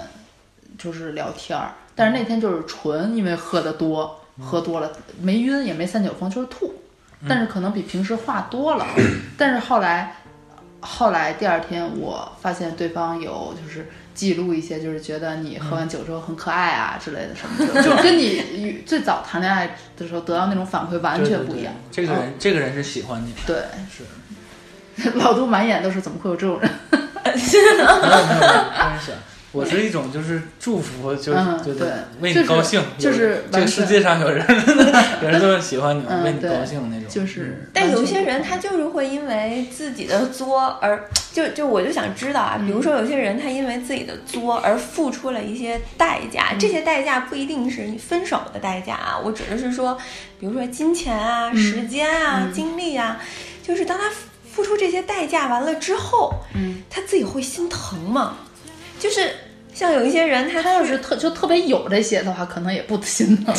[0.77, 6.73] 就是聊天儿，但是那天就是纯因为喝的多，喝多了没晕也没三九风，就是吐，
[7.27, 8.85] 但是可能比平时话多了，
[9.37, 10.15] 但是后来。
[10.83, 21.73] 后来第二天我发现对方有就是记录一些，就是觉得你喝完酒之后很可爱啊之类的什么的，就跟你与最早谈恋爱的时候得到那种反馈完全不一样。
[21.91, 26.69] 这个人，这个人是喜欢你的，对，是 老杜满眼都是怎么会有这种人？
[27.23, 27.87] 没有没有，
[28.75, 29.13] 开玩笑。
[29.53, 34.43] 我是一种就是祝福，就是对得为你高兴，就是这个世界上有人
[35.21, 37.07] 有人这么喜欢你，嗯为你高兴那种。
[37.07, 49.95] 就是，但有些人他就是会因为自己的作而就就我就想知道啊，比如说有些人他因为自己的作而付出了一些代价，这些代价不一定是你分手的代价啊，我指的是说，
[50.39, 53.21] 比如说金钱啊、时间啊、精力啊，
[53.61, 54.05] 就是当他
[54.51, 58.37] 付出这些代价完了之后，嗯，他自己会心疼吗？
[58.99, 59.31] 就是
[59.73, 63.53] 像有一些人他他要是特就特别有这些的话，可能也不心疼。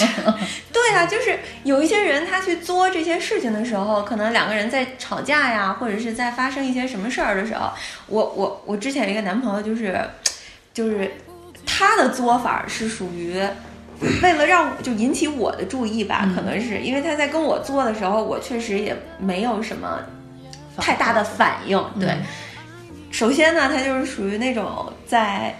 [0.72, 7.70] 对啊，就是有一些人他去作这些事情的时候，可能两个人在吵架呀，或者是在发生一些什么事儿的时候，
[8.06, 10.00] 我我我之前有一个男朋友，就是
[10.72, 11.10] 就是
[11.66, 13.42] 他的作法是属于。
[14.22, 20.00] 为了让就引起我的注意吧，可能是因为他在跟我做的时候，我确实也没有什么
[20.76, 21.82] 太大的反应。
[21.98, 22.22] 对，嗯
[23.12, 25.56] 首先呢，他就是属于那种在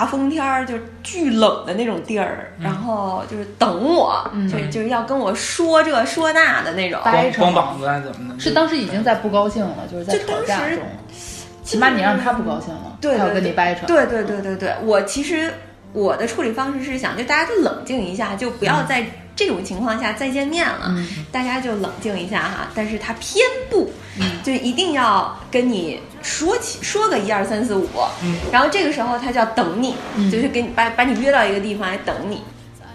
[0.00, 6.98] 大风天儿就巨冷的那种地儿，然后就是等我，嗯就就是要跟我说这说那的那种。
[7.04, 8.40] 掰扯光光膀子怎么的？
[8.40, 10.78] 是当时已经在不高兴了，就是在当时吵架中，
[11.62, 13.86] 起码你让他不高兴了，对要跟你掰扯。
[13.86, 15.52] 对对对对对，我其实
[15.92, 19.04] 我的处理方式是想，就大家就冷静一下，就不要在
[19.40, 22.68] 这种情况下再见面了，嗯大家就冷静一下哈。
[22.74, 27.88] 但是他偏不，嗯就一定要跟你说起说个一二三四五，
[28.22, 32.42] 嗯然后这个时候他就要等你，嗯就是给你把把你约到一个地方来等你。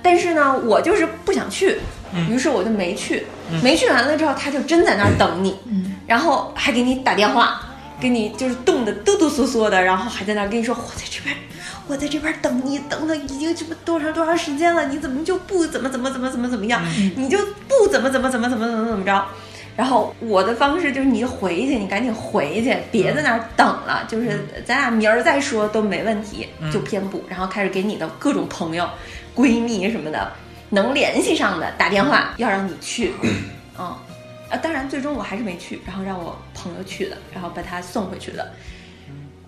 [0.03, 1.79] 但是呢，我就是不想去，
[2.13, 3.25] 嗯于是我就没去。
[3.63, 7.59] 没去完了之后，他就真在那儿等你，嗯然后还给你打电话，
[7.99, 11.35] 给你就是冻得哆哆嗦嗦的，然后还在那儿跟你说我在这边，
[11.87, 16.81] 我在这边等你，等了已经这么多长多长时间了，你怎么就不怎么怎么怎么怎么怎么样，
[17.15, 19.25] 你就不怎么怎么怎么怎么怎么怎么着。
[19.75, 28.89] 然后我的方式就是你回去，你赶紧回去，别在那儿等了，就是咱俩明儿再说都没问题，就偏不，然后开始给你的各种朋友、
[29.35, 30.31] 闺蜜什么的
[30.69, 33.29] 能联系上的打电话，要让你去，嗯，
[33.77, 33.99] 啊，
[34.61, 38.49] 当然最终我还是没去，然后让我朋友去的，然后把他送回去的，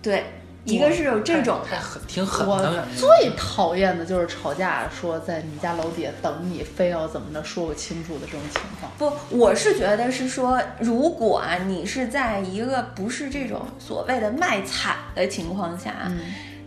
[0.02, 0.26] 对，
[0.74, 2.58] 一个是有这种的，太狠，挺狠我。
[2.96, 8.92] 最讨厌的就是吵架说在你家楼底下等你，非要怎么的说不清楚的这种情况。
[8.98, 16.18] 不，我是觉得是说，如果啊，你是在一个不是这种所谓的卖惨的情况下，嗯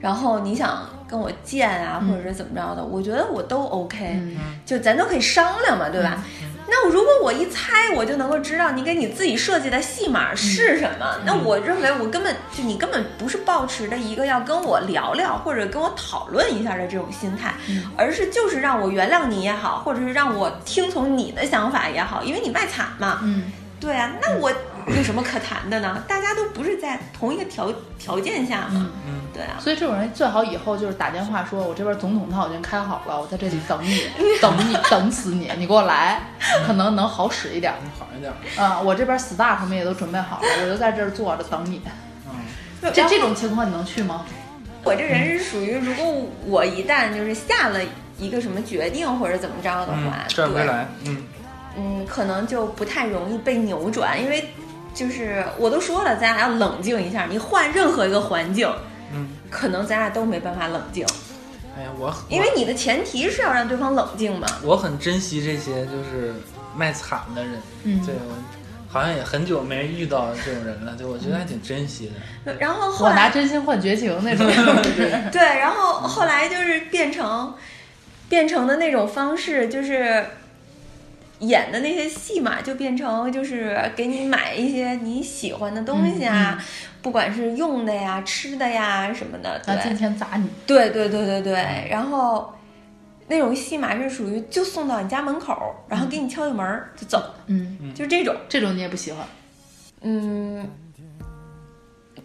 [0.01, 6.23] 然后你想跟我见啊，或者是怎么着的，我觉得我都 OK，、嗯就咱都可以商量嘛，对吧？
[6.67, 11.17] 那我如果我一猜，我就能够知道你给你自己设计的戏码是什么。
[11.25, 17.53] 那我认为我根本就你根本不是抱持着一个要跟我聊聊或者跟我讨论一下的这种心态，
[17.97, 23.19] 而是就是让我原谅你也好，或者是让我听从你的想法也好，因为你卖惨嘛。
[23.23, 24.49] 嗯，对啊，那我
[24.88, 26.04] 有什么可谈的呢？
[26.08, 28.90] 大家都不是在同一个条条件下嘛。
[29.08, 29.56] 嗯对啊。
[29.60, 34.04] 所以这种人最好以后就是打电话说，我这边总统套已经开好了，我在这里等你，
[34.42, 36.21] 等你，等死你，你给我来，
[36.67, 37.73] 可能能好使一点。
[37.98, 38.32] 好一点。
[38.58, 41.82] 啊、我这边 SPA 什么也都准备好了，我就在这儿坐着等你。
[42.29, 44.25] 嗯，这这种情况你能去吗？
[44.84, 47.79] 我这人是属于，如果我一旦就是下了
[48.17, 51.23] 一个什么决定或者怎么着的嗯话，，转回对，来，嗯，
[51.77, 54.50] 嗯，可能就不太容易被扭转，因为
[54.94, 57.25] 就是我都说了，咱俩要冷静一下。
[57.29, 58.69] 你换任何一个环境，
[59.13, 61.06] 嗯，可能咱俩都没办法冷静，
[61.77, 64.48] 哎呀，我因为你的前提是要让对方冷静嘛。
[64.63, 66.33] 我很珍惜这些就是
[66.75, 68.35] 卖惨的人，嗯对我
[68.89, 72.12] 好像也很久没遇到这种人了，对我觉得还挺珍惜
[72.44, 72.54] 的。
[72.56, 74.46] 然后后我拿来真心换绝情那种。
[75.31, 77.54] 对，然后后来就是变成
[78.27, 80.25] 变成的那种方式，就是
[81.42, 86.65] 演的那些戏码，就变成就是给你买一些你喜欢的东西啊，嗯
[87.02, 90.48] 不管是用的呀、吃的呀什么的，对金对，钱砸你。
[90.65, 92.52] 对对对对对，然后。
[93.27, 98.35] 那种戏码是属于就送到你家门口，然后给你敲敲门就走，嗯，就这种。
[98.50, 99.25] 这种你也不喜欢。
[100.02, 100.69] 嗯，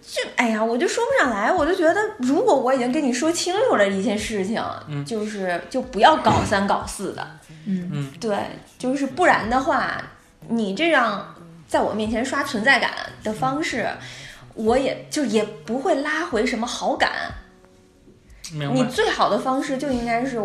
[0.09, 1.53] 这哎呀，我就说不上来。
[1.53, 7.27] 我就觉得，如果我已经跟你说清楚了一件事情，嗯就是就不要搞三搞四的。
[7.67, 8.39] 嗯嗯对，
[8.79, 10.01] 就是不然的话，
[10.49, 11.35] 你这样
[11.67, 12.93] 在我面前刷存在感
[13.25, 13.89] 的方式，
[14.55, 17.11] 我也就也不会拉回什么好感。
[18.53, 20.41] 你最好的方式就应该是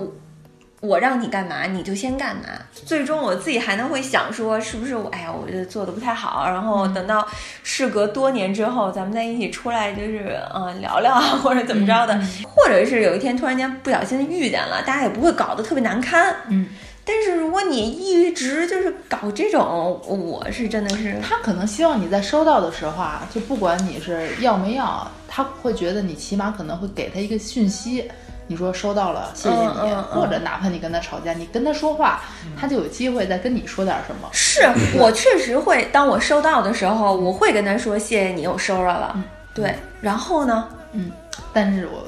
[0.81, 2.41] 我让你干嘛你就先干嘛，
[2.73, 7.25] 最终我自己还能会想说是不是我哎呀我这做的不太好，然后等到
[7.61, 16.35] 事隔多年之后，咱们再一起出来就是嗯、呃聊聊啊或者怎么着的，或者是有一天突然间不小心遇见了，大家也不会搞得特别难堪。
[16.49, 16.67] 嗯，
[17.05, 28.09] 但是如果你一直就是搞这种，我是真的是他可能希望你在收到的时候啊，就不管你是要没要，他会觉得你起码可能会给他一个讯息。
[28.51, 32.21] 你说收到了，谢谢你，嗯嗯嗯或者哪怕你跟他吵架，你跟他说话，
[32.59, 34.27] 他就有机会再跟你说点什么。
[34.33, 34.61] 是
[34.99, 39.17] 我确实会，当我收到的时候，我会跟他说谢谢你，我收着了。
[39.53, 40.67] 对，然后呢？
[40.91, 41.09] 嗯
[41.53, 42.03] 但是我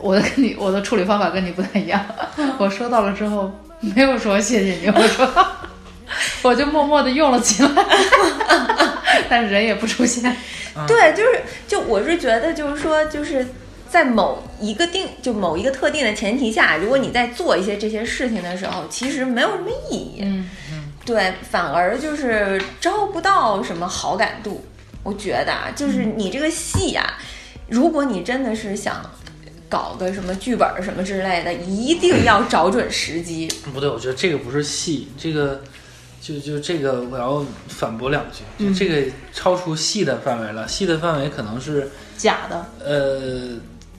[0.00, 2.04] 我的跟你我的处理方法跟你不太一样，
[2.58, 5.46] 我收到了之后没有说谢谢你，我说
[6.42, 7.70] 我就默默的用了起来，
[9.30, 10.36] 但是人也不出现。
[10.86, 13.46] 对，就是就我是觉得，就是说，就是
[13.96, 20.18] 在某一个定就某一个特定的前提下，如果你在做一些这些事情的时候，其实没有什么意义。
[20.20, 24.62] 嗯嗯，对，反而就是招不到什么好感度。
[25.02, 27.14] 我觉得啊，就是你这个戏呀、
[27.70, 29.00] 如果你真的是想
[29.66, 33.48] 搞个什么剧本儿什么之类的，一定要找准时机。
[33.72, 35.62] 不对，我觉得这个不是戏，这个
[36.20, 40.68] 就就这个我要反驳两句，就这个超出戏的范围了。
[40.68, 41.88] 戏的范围可能是
[42.18, 43.56] 假的，呃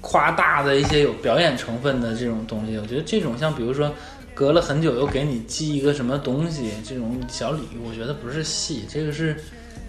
[0.08, 2.78] 夸大的一些有表演成分的这种东西。
[2.78, 3.94] 我觉得这种像比如说
[4.34, 9.36] 隔了很久又给你寄一个什么东西这种小礼物，我觉得不是戏，这个是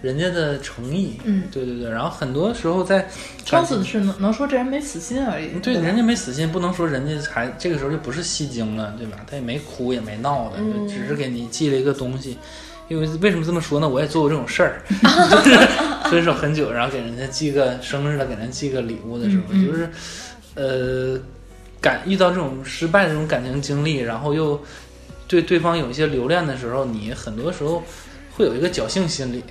[0.03, 1.21] 人家的诚意。
[1.23, 1.89] 嗯，对对对。
[1.89, 3.09] 然后很多时候在
[3.45, 5.51] 撑死是能能说这人没死心而已。
[5.63, 9.19] 对，吧人家没死心，不能说人家还这个时候就不是戏精了，对吧？
[9.25, 12.37] 他也没哭也没闹的，就只是给你寄了一个东西。
[12.89, 13.89] 因为为什么这么说呢？
[13.89, 14.83] 我也做过这种事儿，
[15.45, 19.91] 就是分手很久，然后给人家寄个生日的，给人家寄个礼物的时候，嗯嗯就是
[20.55, 21.21] 呃
[21.81, 24.61] 感遇到这种失败的这种感情经历，然后又
[25.27, 27.83] 对对方有一些留恋的时候，你很多时候
[28.37, 29.43] 会有一个侥幸心理，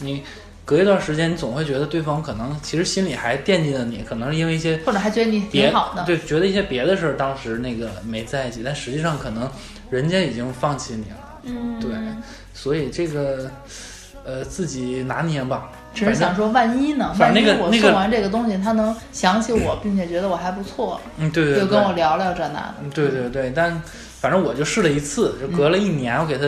[0.00, 0.22] 你。
[0.64, 6.04] 隔一段时间，你总会觉得对方可能其实心里还惦记着你，可能是因为一些或者还觉得你挺好的。
[6.04, 9.50] 对，觉得一些别的事儿当时那个没在一起，但实际上可能
[9.88, 11.40] 人家已经放弃你了。
[11.44, 11.90] 嗯，对，
[12.58, 13.48] 所以这个
[14.24, 15.70] 呃自己拿捏吧。
[15.94, 17.14] 只是想说，万一呢？
[17.16, 22.74] 反正那个万一我送完这个东西，他能想起我，并且觉得我还不错，嗯，对对对，就跟我聊聊这那的。
[22.82, 23.80] 嗯对对对，但
[24.20, 26.44] 反正我就试了一次，就隔了一年，我给他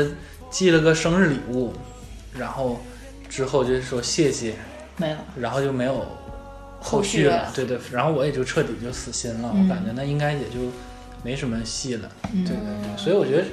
[0.50, 1.72] 寄了个生日礼物，
[2.36, 2.80] 然后
[3.28, 4.54] 之后就说谢谢，
[4.96, 5.18] 没了。
[5.36, 5.94] 然后就没有
[6.80, 7.48] 后后续续了了。
[7.54, 10.58] 对对，然后我也就彻底就死心了，嗯我感觉那应该也就
[11.24, 12.08] 没什么戏了。
[12.32, 13.44] 嗯对对对，所以我觉得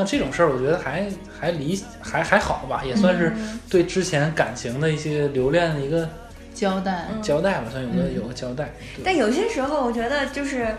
[0.00, 1.06] 像这种事儿，我觉得还
[1.38, 3.32] 还理还还好吧，也算是
[3.68, 6.08] 对之前感情的一些留恋的一个
[6.54, 8.70] 交代，交代吧，算有个嗯有个交代。
[9.04, 10.74] 但有些时候，我觉得就是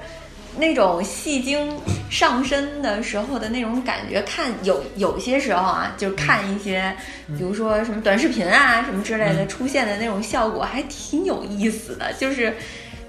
[0.58, 6.94] 那种戏精上身的时候的那种感觉，看有有些时候啊，就是看一些，
[7.28, 12.12] 嗯比如说什么短视频啊什么之类的出现的那种效果，还挺有意思的。
[12.20, 12.54] 就是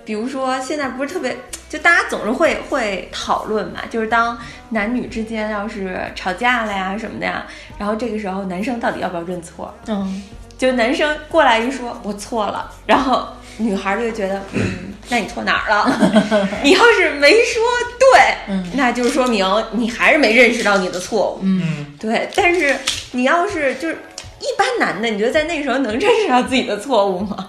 [0.04, 1.36] 比如说现在不是特别，
[1.68, 4.36] 就大家总是会会讨论嘛，就是当
[4.70, 7.46] 男女之间要是吵架了呀什么的呀，
[7.78, 9.72] 然后这个时候男生到底要不要认错？
[9.86, 10.22] 嗯，
[10.58, 13.26] 就男生过来一说我错了，然后
[13.58, 16.48] 女孩就觉得，嗯， 那你错哪儿了？
[16.62, 17.62] 你要是没说
[17.98, 21.40] 对，嗯那就说明你还是没认识到你的错误。
[21.42, 22.76] 嗯，对，但是
[23.12, 23.96] 你要是就是
[24.40, 27.48] 一般男的，你觉得在那个时候能认识到自己的错误吗？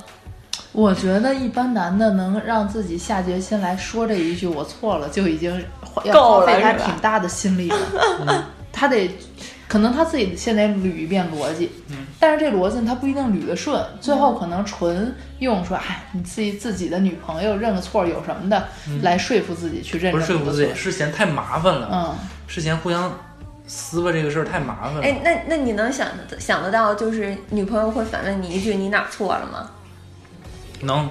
[0.74, 5.64] 我觉得一般男的能让自己下决心来说这一句“我错了”，就已经
[6.04, 7.78] 要耗费他挺大的心力了。
[8.72, 9.16] 他得，
[9.68, 11.98] 可能他自己先得捋一遍逻辑，嗯。
[12.20, 18.68] 但是这逻辑他不一定捋得顺，最后可能纯用说“哎，你自己自己的女朋友认个错有什么的”
[19.04, 20.74] 来说服自己去认不是说服自己，。
[20.74, 22.16] 是嫌太麻烦了，嗯，
[22.48, 23.16] 是嫌互相
[23.68, 25.02] 撕吧这个事儿太麻烦了。
[25.04, 26.08] 哎，那那你能想
[26.40, 29.70] 想得到，就是女朋友会反问你一句“你哪儿错了吗
[30.84, 31.10] 能。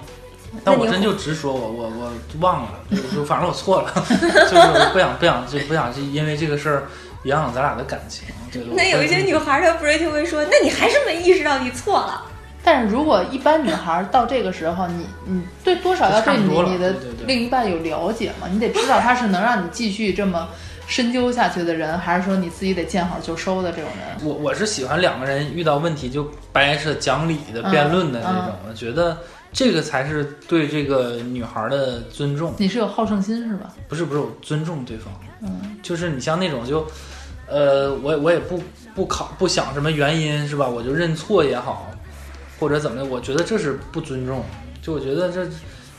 [0.62, 6.85] 但我真就直说，我我我忘了，就就反正我错了， 就是我不想不想就不想去因为这个事儿
[7.25, 8.29] 影响咱俩的感情。”？
[8.77, 12.27] 那有一些女孩儿她不是就会说：“那你还是没意识到你错了。
[12.62, 16.95] 但是如果一般女孩儿到这个时候，你你对多少要对你你的
[17.27, 18.47] 另一半有了解嘛？
[18.53, 20.47] 你得知道他是能让你继续这么
[20.87, 24.29] 深究下去的人，还是说你自己得见好就收的这种人？
[24.29, 29.16] 我我是喜欢两个人遇到问题就掰扯讲理的、辩论的这种，我觉得
[29.53, 32.55] 这个才是对这个女孩的尊重。
[32.59, 33.73] 你是有好胜心是吧？
[33.89, 35.13] 不是不是，我尊重对方。
[35.43, 36.87] 嗯，就是你像那种就，
[37.47, 38.63] 呃，我我也不
[38.95, 40.67] 不考不想什么原因是吧？
[40.67, 41.91] 我就认错也好，
[42.59, 44.43] 或者怎么的，我觉得这是不尊重。
[44.81, 45.47] 就我觉得这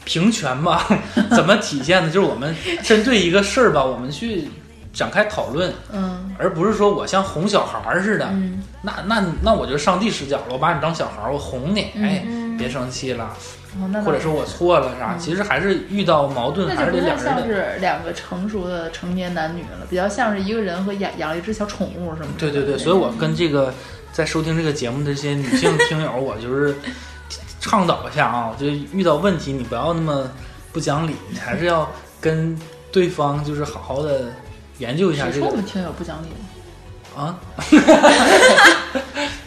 [0.03, 0.87] 平权吧，
[1.35, 2.09] 怎么体现的？
[2.09, 4.47] 就是我们针对一个事儿吧，我们去
[4.91, 8.25] 展开讨论，嗯而不是说我像哄小孩儿似的。
[8.31, 13.35] 嗯那那那我就上帝视角了，我把你当小孩儿，我哄你，嗯哎，嗯别生气了，
[13.81, 15.13] 哦，那或者是我错了啥。
[15.13, 17.45] 嗯其实还是遇到矛盾，还是得两人的。
[17.45, 22.39] 是两个成熟的成年男女了，比较像是一个人和养养了一只小宠物什么的。
[22.39, 23.73] 对对对，所以我跟这个
[24.11, 26.75] 在收听这个节目的这些女性听友，我就是
[27.59, 30.29] 倡导一下啊，就遇到问题你不要那么
[30.71, 31.89] 不讲理，你还是要
[32.19, 32.57] 跟
[32.91, 34.25] 对方就是好好的
[34.79, 36.35] 研究一下这个谁说我们听友不讲理了？
[37.15, 37.39] 啊，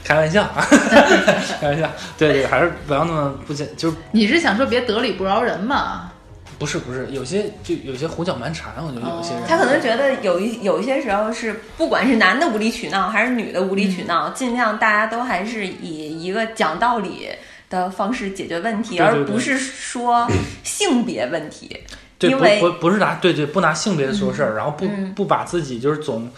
[0.07, 0.43] 开玩笑。
[0.45, 0.65] 啊，
[1.61, 6.13] 开玩笑，对对，还是不要那么不讲，就是你是想说别得理不饶人嘛？
[6.59, 14.07] 不是不是，有些就有些胡搅蛮缠，我觉得有些人、哦他可能觉得有一有一些时候是，不管是男的无理取闹还是女的无理取嗯。
[14.07, 17.29] 闹，尽量大家都还是以一个讲道理
[17.69, 19.21] 的方式解决问题，对对对。
[19.21, 20.27] 而不是说
[20.63, 21.79] 性别问题。
[22.19, 26.31] 对，因为不不不是拿对对，不拿性别说事儿，然后不、嗯不把自己就是总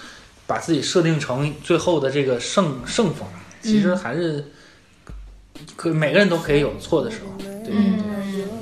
[0.48, 3.24] 把自己设定成最后的这个圣圣风，
[3.62, 4.44] 其实还是
[5.76, 7.98] 可每个人都可以有错的时候，对，嗯。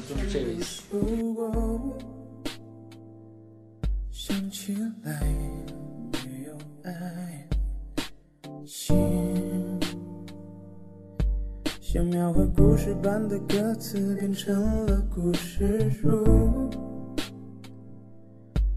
[0.08, 0.82] 就是这个意思。
[4.10, 4.72] 想起
[5.04, 5.20] 来
[6.12, 7.48] 没有爱，
[8.64, 8.96] 心
[11.80, 16.70] 像描绘故事般的歌词变成了故事书，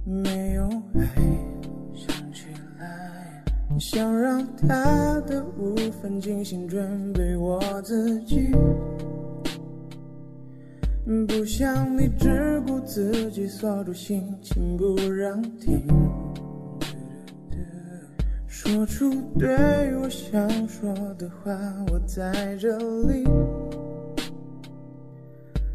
[0.05, 1.05] 没有爱，
[3.79, 8.51] 想让他的无份精心准备我自己。
[11.27, 15.81] 不想你只顾自己锁住心情不让听，
[18.47, 19.09] 说出
[19.39, 19.49] 对
[19.95, 21.51] 我想说的话，
[21.91, 23.23] 我在这里，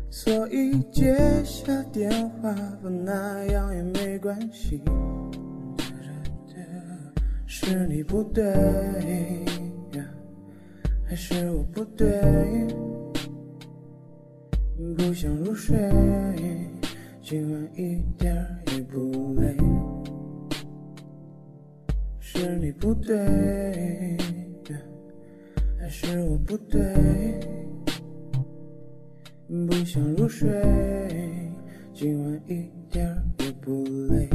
[0.08, 4.80] 所以接下电话不，那样也没关系。
[7.56, 8.44] 是你不对，
[11.06, 12.04] 还是我不对？
[14.96, 15.78] 不想入睡，
[17.22, 18.34] 今晚一点
[18.72, 19.56] 也不累。
[22.18, 24.16] 是你不对，
[25.78, 26.82] 还是我不对？
[29.46, 30.50] 不想入睡，
[31.94, 34.28] 今晚一点也不累。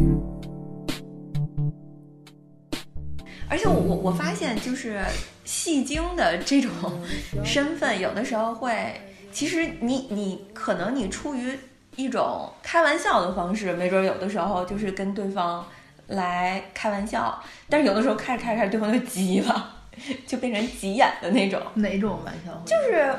[3.49, 5.03] 而且我我我发现，就是
[5.43, 6.71] 戏精的这种
[7.43, 11.57] 身份，有的时候会，其实你你可能你出于
[11.95, 15.65] 一种开玩笑的方式，没准有的时候就是跟对方
[16.07, 19.75] 来开玩笑，但是有的时候开着开着开着，对方就急了，
[20.27, 21.59] 就变成急眼的那种。
[21.73, 22.51] 哪种玩笑？
[22.65, 23.11] 就是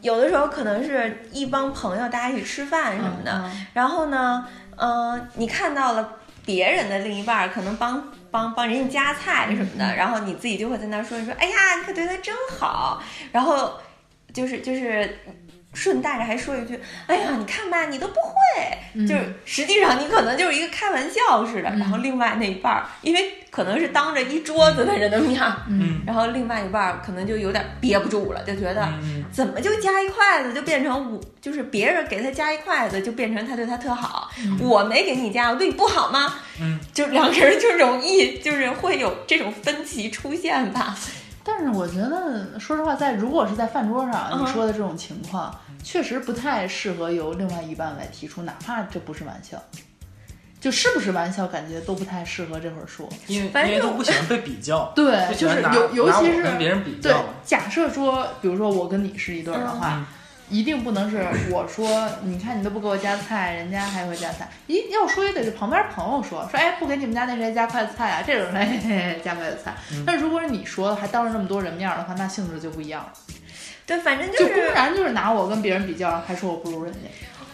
[0.00, 13.78] 有的时候可能是一帮朋友大家一起吃饭什么的，嗯然后呢，嗯、你看到了别人的另一半儿可能帮帮帮人家夹菜什么嗯的，然后你自己就会在那儿说一说，哎呀，你可对他真好，然后
[14.32, 15.18] 就是就是。
[15.74, 18.30] 顺带着还说一句：“哎呀，你看吧，你都不会。
[18.96, 21.62] 嗯就是实际上你可能就是一个开玩笑似的。
[21.70, 36.32] 然后另外那一半儿，因为可能是当着一桌子的人的面儿，嗯然后另外一半儿可能就有点憋不住了，就觉得嗯怎么就夹一筷子就变成我，就是别人给他夹一筷子就变成他对他特好，我没给你夹，我对你不好吗？
[36.60, 40.96] 嗯，就两个人就容易就是会有这种分歧出现吧。
[41.46, 45.54] 但是我觉得，说实话，在如果是在饭桌上嗯你说的这种情况，
[45.84, 49.62] 确实不太适合由另外一半来提出，哪怕这不是玩笑，
[50.58, 53.06] 就是不是玩笑，感觉都不太适合这会儿说。
[53.26, 60.06] 因为因为都不喜欢被比较，对，就是尤尤其是跟别人比对较，，假设说，比如说我跟你是一对儿的话，嗯
[60.50, 64.46] 一定不能是我说，你看你都不给我夹菜，人家还会夹菜。
[64.68, 69.74] 咦要说也得是旁边朋友说，说哎不给你们家那谁夹筷子菜啊，这种人嘿嘿嘿夹筷子菜。
[69.92, 73.12] 嗯但如果是你说的，还当着那么多人面儿的话，那性质就不一样了，
[73.86, 76.98] 对，反正就是公然就是拿我跟别人比较，还说我不如人家。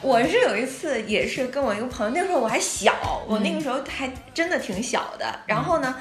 [0.02, 5.26] 我是有一次也是跟我一个朋友，那个时候我还小，我嗯那个时候还真的挺小的。
[5.46, 5.94] 然后呢，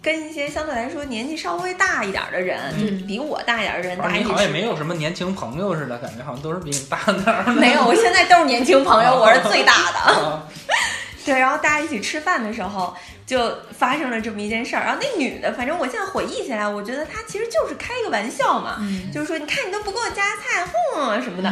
[0.00, 7.52] 跟一些相对来说年纪稍微大一点的人，嗯就是比我大一点的人，反大家一起你好像也没有什么年轻朋友似的，感觉好像都是比你大点儿的。
[7.52, 9.98] 没有，我现在都是年轻朋友，我是最大的。
[9.98, 10.46] 啊
[11.26, 12.94] 对，然后大家一起吃饭的时候，
[13.30, 14.82] 就发生了这么一件事儿。
[14.82, 21.48] 然后那女的，反正我现在回忆起来，我觉得她其实就是开一个玩笑嘛，嗯就是说你看你都不给我夹菜，哼什么的。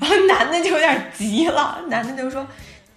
[0.00, 2.46] 然后男的就有点急了，男的就说。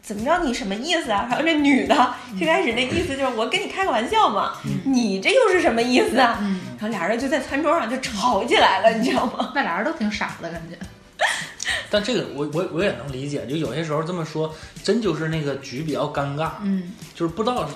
[0.02, 0.38] 怎么着？
[0.44, 1.26] 你什么意思啊？
[1.28, 6.38] 然后这女的最开始那意思就是我跟你开个玩笑嘛，你这又是什么意思啊？
[6.44, 9.52] 嗯，然后俩人就在餐桌上就吵起来了，你知道吗？
[9.56, 10.78] 那俩人都挺傻的感觉。
[11.90, 17.68] 但这个我我我也能理解，就有些时候这么说，真就是那个局比较尴尬，嗯就是不知道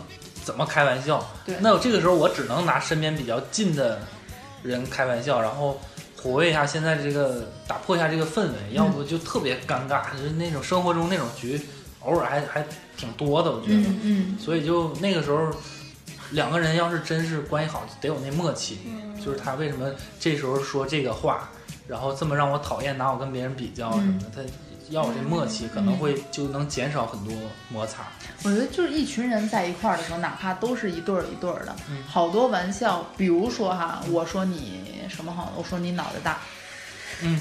[0.49, 1.23] 怎么开玩笑。
[1.45, 3.99] 对那我这个时候我只能拿身边比较近的
[4.63, 5.79] 人开玩笑，然后
[6.19, 11.61] 活跃一下现在这个，打破一下这个氛围，要不就特别尴尬，就是那种生活中那种局，
[11.99, 12.65] 偶尔还还
[12.97, 13.77] 挺多的，我觉得。
[13.81, 15.51] 嗯嗯，所以就那个时候，
[16.31, 18.79] 两个人要是真是关系好，得有那默契。
[18.87, 21.49] 嗯就是他为什么这时候说这个话，
[21.87, 24.41] 然后这么让我讨厌，拿我跟别人比较什么的，他
[24.89, 27.33] 要有这默契，可能会就能减少很多
[27.69, 28.03] 摩擦。
[28.43, 36.37] 我觉得就是一群人在一块儿的时候，哪怕都是一对儿一对儿的，嗯好多玩笑，比如说哈，我说你什么好，我说你脑袋大，
[37.21, 37.39] 嗯，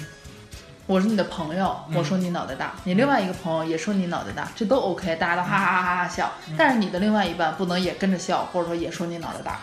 [0.87, 6.33] 我是你的朋友，嗯我说你脑袋大，你另外一个朋友也说你脑袋大，这都 OK，大家都哈哈哈哈哈笑。
[6.57, 9.61] 但是你的另外一半不能也跟着笑，或者说也说你脑袋大。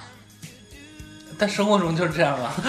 [1.38, 2.54] 但生活中就是这样啊，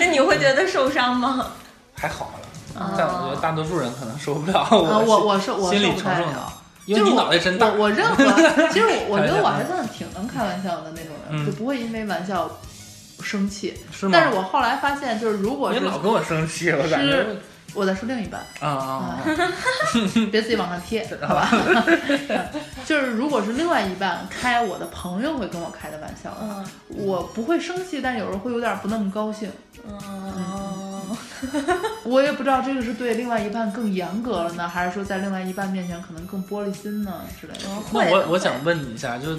[0.00, 1.52] 那你会觉得受伤吗？
[1.94, 2.32] 还好
[2.78, 2.94] 了。
[2.96, 4.66] 但我觉得大多数人可能受不了。
[4.70, 6.52] 我啊，我我是我心受不太里承受了。
[6.86, 7.66] 因为你脑袋真大。
[7.66, 8.24] 我我任何，
[8.72, 12.50] 其实我我觉得我还算挺能开玩笑的那种人，嗯就不会因为玩笑
[13.22, 13.74] 生气。
[13.92, 14.12] 是吗？
[14.14, 17.26] 但是我后来发现，就是如果是你老跟我生气，我感觉
[17.74, 19.18] 我在说另一半，啊！
[20.32, 21.50] 别自己往上贴， 好吧？
[22.86, 29.50] 就是如果是另外一半开我的朋友会跟我开的玩笑，嗯我不会生气，但有时候会有点不那么高兴。
[29.86, 30.87] 嗯，
[32.04, 37.60] 我也不知道这个是对另外一半更严格了呢，还是说在另外一半面前可能更玻璃心呢之类的。
[37.92, 39.30] 那我我想问你一下，就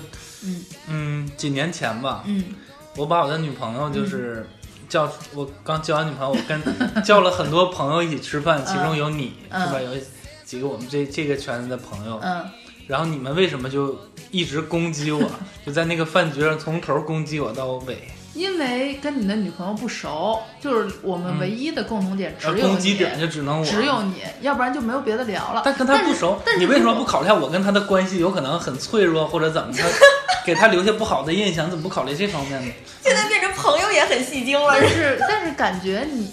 [0.44, 0.66] 嗯。
[0.88, 2.44] 嗯，几年前吧，嗯。
[2.96, 4.46] 我把我的女朋友就是
[4.90, 6.62] 叫我刚交完女朋友，我跟
[7.04, 9.68] 叫了很多朋友一起吃饭，其中有你嗯。
[9.68, 9.80] 是吧？
[9.82, 9.92] 有
[10.44, 12.44] 几个我们这这个圈子的朋友，嗯，
[12.88, 13.98] 然后你们为什么就
[14.32, 15.22] 一直攻击我？
[15.66, 25.62] 就在那个饭局上从头攻击我到尾，因为跟你的女朋友不熟，就是我们唯一的共同点只呃有你，攻击点就只能我，只有你，要不然就没有别的聊了。
[25.66, 29.84] 但跟他不熟但，是你为什么不考虑下我跟他的关系有可能很脆弱，或者怎么的，
[30.46, 31.70] 给他留下不好的印象？
[31.70, 32.72] 怎么不考虑这方面呢？
[33.04, 34.76] 现在变成朋友也很戏精了。
[34.80, 36.32] 但是但是感觉你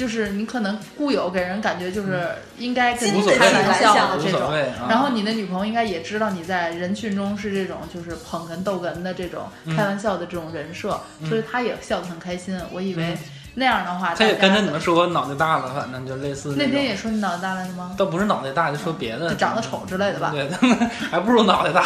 [0.00, 2.26] 就是你可能固有给人感觉就是
[2.56, 4.50] 应该跟你开玩笑的这种。
[4.88, 9.76] 然后你的女朋友应该也知道你在人群中是这种就是捧哏逗哏的这种嗯。
[9.76, 11.28] 开玩笑的这种人设，嗯。
[11.28, 12.58] 所以她也笑得很开心。
[12.72, 13.18] 我以为嗯。
[13.52, 17.94] 那样的话，她也跟着你们说我脑袋大了，反正就类似那天也说你脑袋大了是吗？
[17.98, 20.48] 倒不是脑袋大，就说别的，就长得丑之类的吧，对，
[21.10, 21.82] 还不如脑袋大。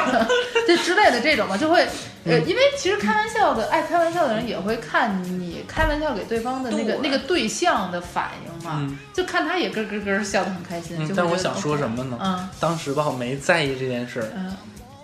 [0.66, 1.82] 就之类的这种嘛，就会
[2.24, 2.48] 呃，嗯。
[2.48, 10.96] 因为其实开玩笑的爱开玩笑的人也会看你开玩笑给对方的那个那个对象的反应嘛，嗯就看他也咯咯咯笑得很开心。
[11.16, 12.18] 但我想说什么呢？
[12.22, 14.56] 嗯当时吧，我没在意这件事儿，嗯，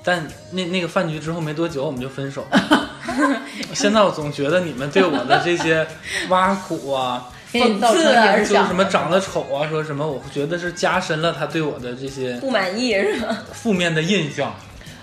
[0.05, 2.91] 但那那个饭局之后没多久，我们就分手了。
[3.75, 5.87] 现在我总觉得你们对我的这些
[6.29, 8.67] 挖苦啊， 讽刺啊影就是。
[8.67, 13.37] 什么长得丑啊，说什么，我觉得是加深了他对我的这些不满意是吧？
[13.53, 14.55] 负面的印象。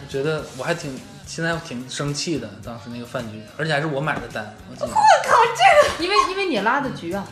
[0.08, 4.56] 我觉得我还挺现在挺生气的，当时那个饭局，而且还是我买的单。
[4.70, 7.26] 我靠，这个因为因为你拉的局啊，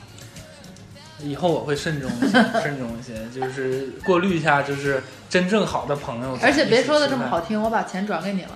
[1.20, 2.32] 以后我会慎重一些，
[2.62, 6.38] 慎重一些，就是过滤一下，就是真正好的朋友。
[6.42, 8.52] 而且别说的这么好听，我把钱转给你了。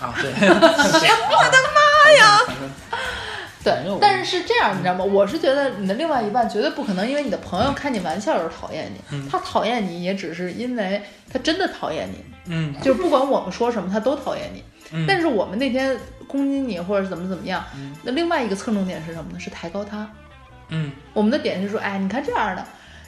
[0.00, 0.32] 啊，对。
[0.40, 2.40] 我的妈呀！
[3.64, 5.02] 对，但是是这样，你知道吗？
[5.02, 11.02] 我是觉得你的另外一半绝对不可能因为你的朋友开你玩笑而讨厌你，嗯他讨厌你也只是因为
[11.32, 14.62] 他真的讨厌你，嗯就是不管我们说什么，他都讨厌你。
[14.92, 15.96] 嗯，但是我们那天
[16.28, 19.40] 攻击你或者怎么怎么样，嗯那另外一个侧重点是什么呢？
[19.40, 20.08] 是抬高他。
[20.68, 22.64] 嗯，我们的点是说，哎，你看这样的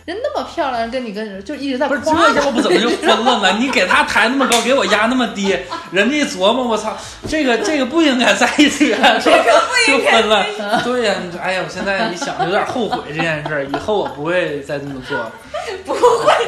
[0.06, 3.58] 人那么漂亮，跟你跟就一直在不是这要不怎么就 分了呢？
[3.58, 5.48] 你给他抬那么高，给我压那么低，
[5.90, 6.96] 人家一琢磨，我操，
[7.26, 9.44] 这个这个不应该在一起， 啊这个
[9.88, 10.46] 就分了。
[10.84, 15.18] 对呀、你说哎呀，我现在一想有点后悔这件事儿，以后我不会再这么做。
[15.84, 15.98] 不会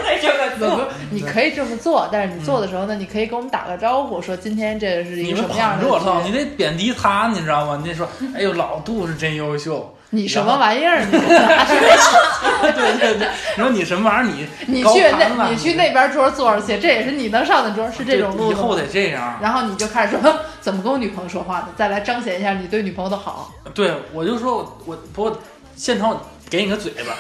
[0.05, 7.77] 再这么不不做。，你可以这么做，但是你做的时候呢，你可以给我们打个招呼，说今天这是一你们个什么样的捧着我操，你得贬低他，你知道吗？
[7.83, 9.93] 你得说，哎呦，老杜是真优秀。
[10.11, 11.01] 你什么玩意儿？
[11.05, 11.11] 你
[12.73, 14.49] 对对对，你说你什么玩意儿？
[14.67, 19.39] 你你去那你去那边桌坐着去，这也是你能上的桌，是这种路子以后得这样。
[19.43, 23.53] 然后你就开始说怎么跟我女朋友说话的，再来彰显一下你对女朋友的好。
[23.75, 25.39] 对，我就说我我不过
[25.77, 27.13] 现场我给你个嘴巴。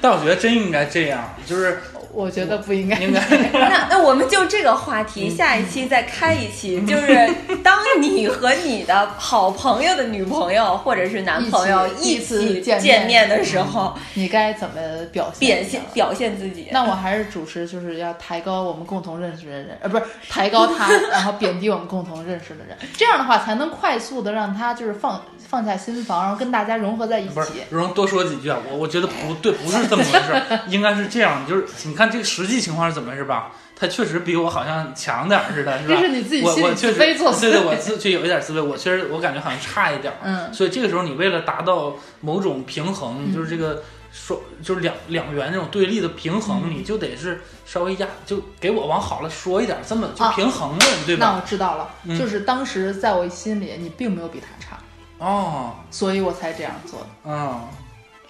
[0.00, 1.82] 但我觉得真应该这样，就是
[2.12, 2.96] 我觉得不应该。
[2.98, 3.20] 应该
[3.52, 7.28] 那那我们就这个话题，嗯下一期再开一期，就是
[7.62, 14.74] 当你和你的好朋友的女朋友或者是男朋友一起见见面面的时候，你该怎么
[15.12, 15.58] 表现？
[15.60, 15.80] 表现。
[15.94, 16.68] 表现自己。
[16.72, 22.76] 那我还是主持，就是要抬高我们共同认识的人，呃，不是 抬高他，然后贬低我们共同认识的人。
[22.96, 27.54] 这样的话，才能快速的让他就是放放下心防，然后跟大家融合在一不是起。
[27.70, 28.58] 容多说几句啊。
[28.70, 33.50] 我我觉得不对，不是这么回事儿， 应该是这样，就是你看这个实际情况是怎么回事吧？
[33.74, 35.94] 他确实比我好像强点儿似的，是吧？
[35.94, 40.18] 这是你自己心里我我确实自卑作祟对对，我自就有一点自卑，我确实我感觉好像差一点儿。
[40.22, 43.82] 嗯所以这个时候你为了达到某种平衡，就是这个
[44.12, 51.40] 说就是两两元这种对立的平衡，嗯你就得是稍微压，就给我往好了说一点，这么就啊平衡了，对吧那吧？
[51.42, 54.78] 我知道了，嗯就是当时在我心里你并没有比他差，
[55.18, 57.06] 哦，所以我才这样做的。
[57.24, 57.60] 嗯。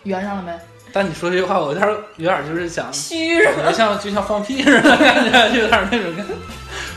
[0.04, 0.52] 圆上了没？
[0.92, 6.34] 但你说这句话，我有点有点就是想，虚是感觉像就像放屁似的，感觉就有点那种感觉。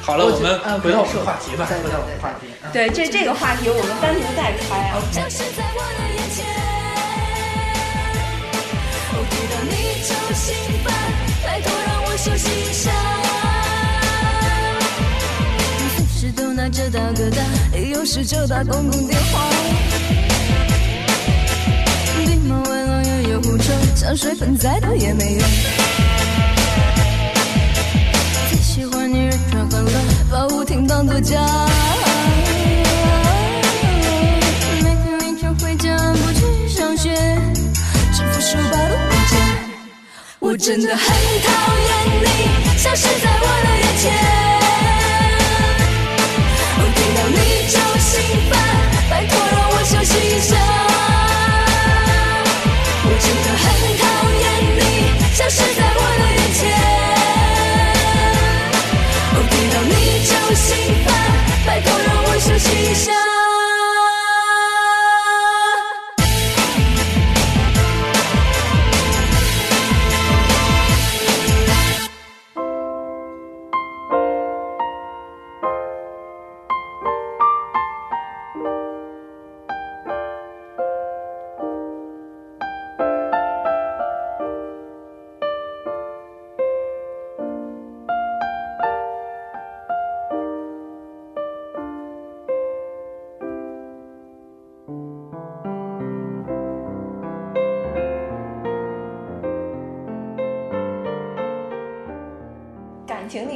[0.02, 2.48] 好了，我们回到我们的话题吧，回到我们的话题。
[2.64, 4.98] 嗯对，这这个话题我们单独再开啊。
[5.12, 6.44] 消失在我的眼前。
[9.16, 9.72] 我听到你
[10.02, 10.91] 就心烦，
[11.46, 12.89] 拜托让我休息一下。
[15.98, 20.32] 随时都拿着大哥大，有事就打公共电话。
[24.04, 25.39] 香水喷再多也没用。
[28.49, 29.91] 最喜欢你人转换了，
[30.30, 31.39] 把舞厅当作家。
[34.82, 37.16] 每天凌晨回家不去上学，
[38.14, 39.39] 支付书包都不见。
[40.39, 41.47] 我真的很讨
[41.80, 42.28] 厌你
[42.78, 44.04] 消失在我的眼前。
[46.76, 47.38] 我听到你
[47.72, 48.12] 就心
[48.51, 48.51] 烦，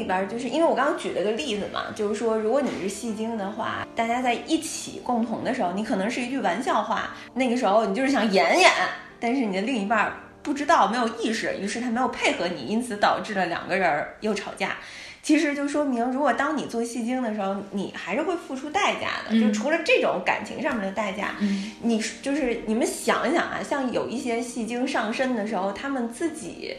[0.08, 8.72] 边儿，就是因为我刚刚举了个例子嘛，就是说，如果你是戏精的话，大家在一起共同的时候，你可能是一句玩笑话，那个时候你就是想演演，
[9.20, 14.78] 但是你的另一半儿不知道，没有意识，于是他没有配合你，因此导致了两个人儿又吵架。
[15.24, 19.32] 其实就说明，如果当你做戏精的时候，你还是会付出代价的。
[19.32, 26.78] 嗯就除了这种感情上面的代价，嗯你就是你们想一想啊，像有一些戏精上身的时候，他们自己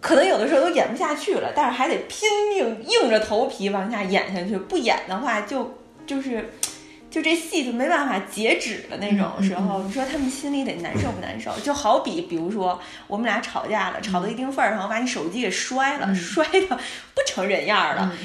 [0.00, 6.50] 可能有的时候都演不下去了，但是还得拼命硬着头皮往下演下去，不演的话就就是。
[7.10, 11.50] 就这戏就没办法截止的那种时候，你说他们心里得难受不难受？
[11.58, 18.18] 就好比，比如说我们俩吵架了，吵到一定份儿上，我把你手机给摔了，嗯摔的不成人样儿了，嗯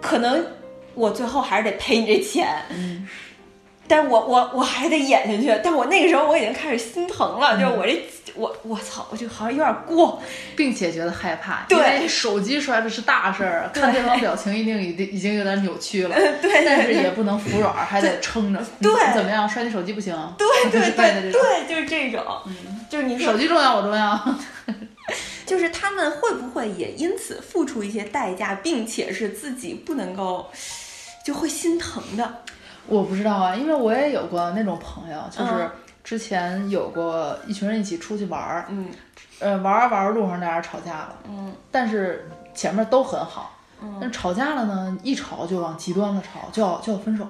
[0.00, 0.46] 可能
[0.94, 3.06] 我最后还是得赔你这钱，嗯
[3.92, 10.22] 但我我我还得演下去，但我那个时候我已经开始心疼了，嗯就是我这我我操，我就好像有点过，
[10.56, 18.58] 并且觉得害怕，对因为手机摔的是大事儿，看对方表情一定已经已经有点扭曲了，对 但是也不能服软，还得撑着。
[18.80, 19.46] 对你怎么样？
[19.46, 20.16] 摔你手机不行？
[20.38, 21.32] 对对是对的对。
[21.32, 24.18] 对，就是这种，嗯就是你说手机重要，我重要。
[25.44, 30.50] 就是他们会不会也因此付出一些代价，并且是自己不能够
[31.26, 32.42] 就会心疼的？
[32.86, 35.70] 我不知道啊，因为我也有过那种朋友，就是嗯
[36.04, 38.88] 之前有过一群人一起出去玩儿，嗯。
[39.38, 41.52] 呃，玩儿玩儿路上俩人吵架了，嗯。
[41.70, 43.98] 但是前面都很好，嗯。
[44.00, 47.24] 但是吵架了呢，一吵就往极端了吵，就要就要分手，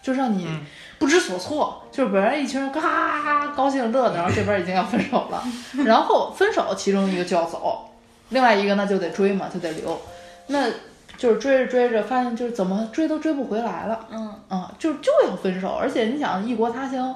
[0.00, 0.64] 就让你嗯。
[0.98, 1.82] 不知所措。
[1.90, 5.42] 就是本来一群人嘎高兴乐的，然后这边已经要分手了，
[5.84, 7.90] 然后分手其中一个就要走，
[8.30, 10.00] 另外一个那就得追嘛，就得留，
[10.46, 10.68] 那
[11.16, 14.06] 就是追着追着发现就是怎么追都追不回来了。
[14.10, 17.14] 嗯啊，就就要分手，而且你想异国他乡，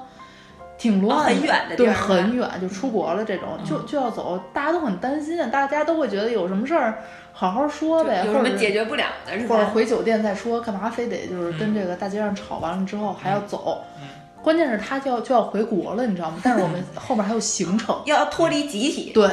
[0.77, 6.99] 挺乱的、哦很远的地对，很远，就出国了这种，就就要走，大家都很担心，大家都会觉得有什么事儿
[7.33, 9.57] 好好说呗，有什么或者解决不了的是吧？
[9.57, 13.83] 或者回酒店再说，干嘛非得就是跟嗯这个大街上吵完了之后还要走？
[14.01, 14.09] 嗯
[14.41, 16.39] 关键是他就要就要回国了，你知道吗？
[16.45, 19.29] 但是我们 后面还有行程，要脱离集体，对，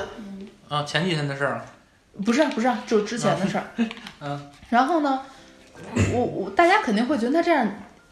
[0.67, 1.61] 啊，前几天的事儿，
[2.23, 3.63] 不是不是，就是之前的事儿。
[4.21, 4.39] 嗯，
[4.69, 5.21] 然后呢，
[6.13, 7.67] 我我大家肯定会觉得他这样，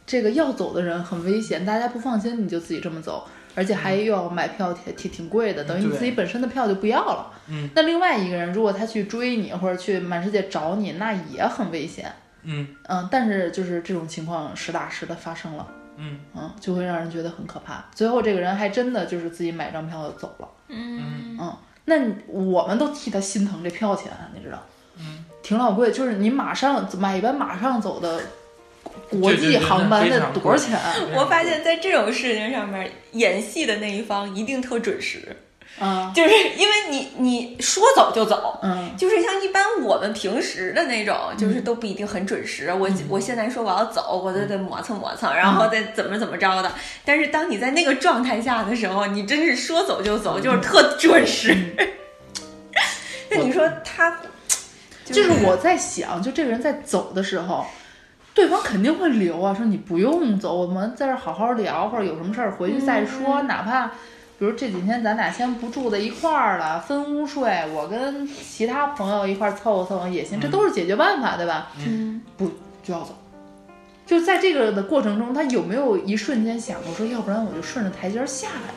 [0.05, 3.25] 这个要走的人很危险，大家不放心，你就自己这么走，
[3.55, 7.31] 而且还又要买票，挺挺挺贵的，等于你自己本身的票就不要了。
[7.47, 12.11] 嗯，那另外一个人如果他去追你或者去满世界找你，那也很危险。
[12.43, 15.65] 嗯嗯，但是就是这种情况实打实的发生了。
[15.95, 17.85] 嗯嗯，就会让人觉得很可怕。
[17.93, 20.47] 最后这个人还真的就是自己买张票就走了。
[20.67, 21.55] 嗯嗯，
[21.86, 21.95] 那
[22.27, 24.65] 我们都替他心疼这票钱，你知道？
[24.97, 28.21] 嗯，挺老贵，就是你马上买一班马上走的
[29.09, 30.79] 国际航班得非常贵多少钱？
[31.15, 35.36] 我发现，在这种事情上面，演戏的那一方一定特准时，
[35.80, 42.71] 啊，就是因为你你说走就走，嗯就是像一般我们平时的那种，就是都不一定很准时。
[42.71, 46.71] 我我现在说我要走，我都得磨蹭磨蹭，然后再怎么怎么着的。
[47.03, 51.57] 但是当你在那个状态下的时候，你真是说走就走，就是特准时。
[53.32, 54.15] 那你说他，
[55.03, 57.65] 就是我在想，就这个人在走的时候，
[58.36, 63.91] 对方肯定会留啊，说你不用走，我们在这儿好好聊，或者有什么事儿回去再说，哪怕。
[64.43, 71.69] 比如这几天咱俩先不住在一块儿了，分屋睡，我跟其他朋友一块儿凑合凑合也行，这都是解决办法，对吧？
[71.77, 72.51] 嗯，不
[72.83, 73.15] 就要走。
[74.05, 78.75] 就在这个的过程中，他有没有一瞬间想过说，要不然我就顺着台阶儿下来了，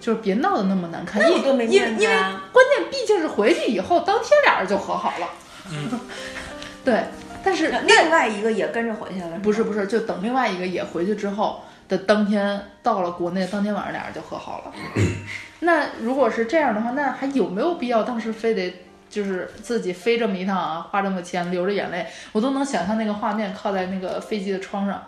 [0.00, 2.16] 就是别闹得那么难看，因那我多没因为因为
[2.52, 5.28] 关键毕竟是回去以后，当天俩人就和好了。
[5.70, 6.00] 嗯，
[6.84, 7.04] 对，
[7.44, 14.72] 但是另外一个也跟着回去了，不是不是，就等另外一个也回去之后的当天，到了国内当天晚上俩人就和好了。
[15.60, 18.72] 那如果是这样的话，那还有没有必要当时非得
[19.08, 25.02] 就是自己飞这么一趟啊，花这么钱，流着眼泪，我都能想象那个画面，靠在那个飞机的窗上。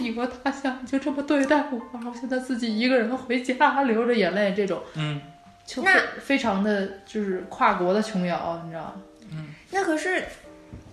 [0.00, 5.20] 异国他乡就这么对待我，然后现在自己一个人回家，流着眼泪，这种嗯，
[5.66, 8.94] 就那非非常的就是跨国的琼瑶，你知道吗？
[9.72, 10.24] 那可是，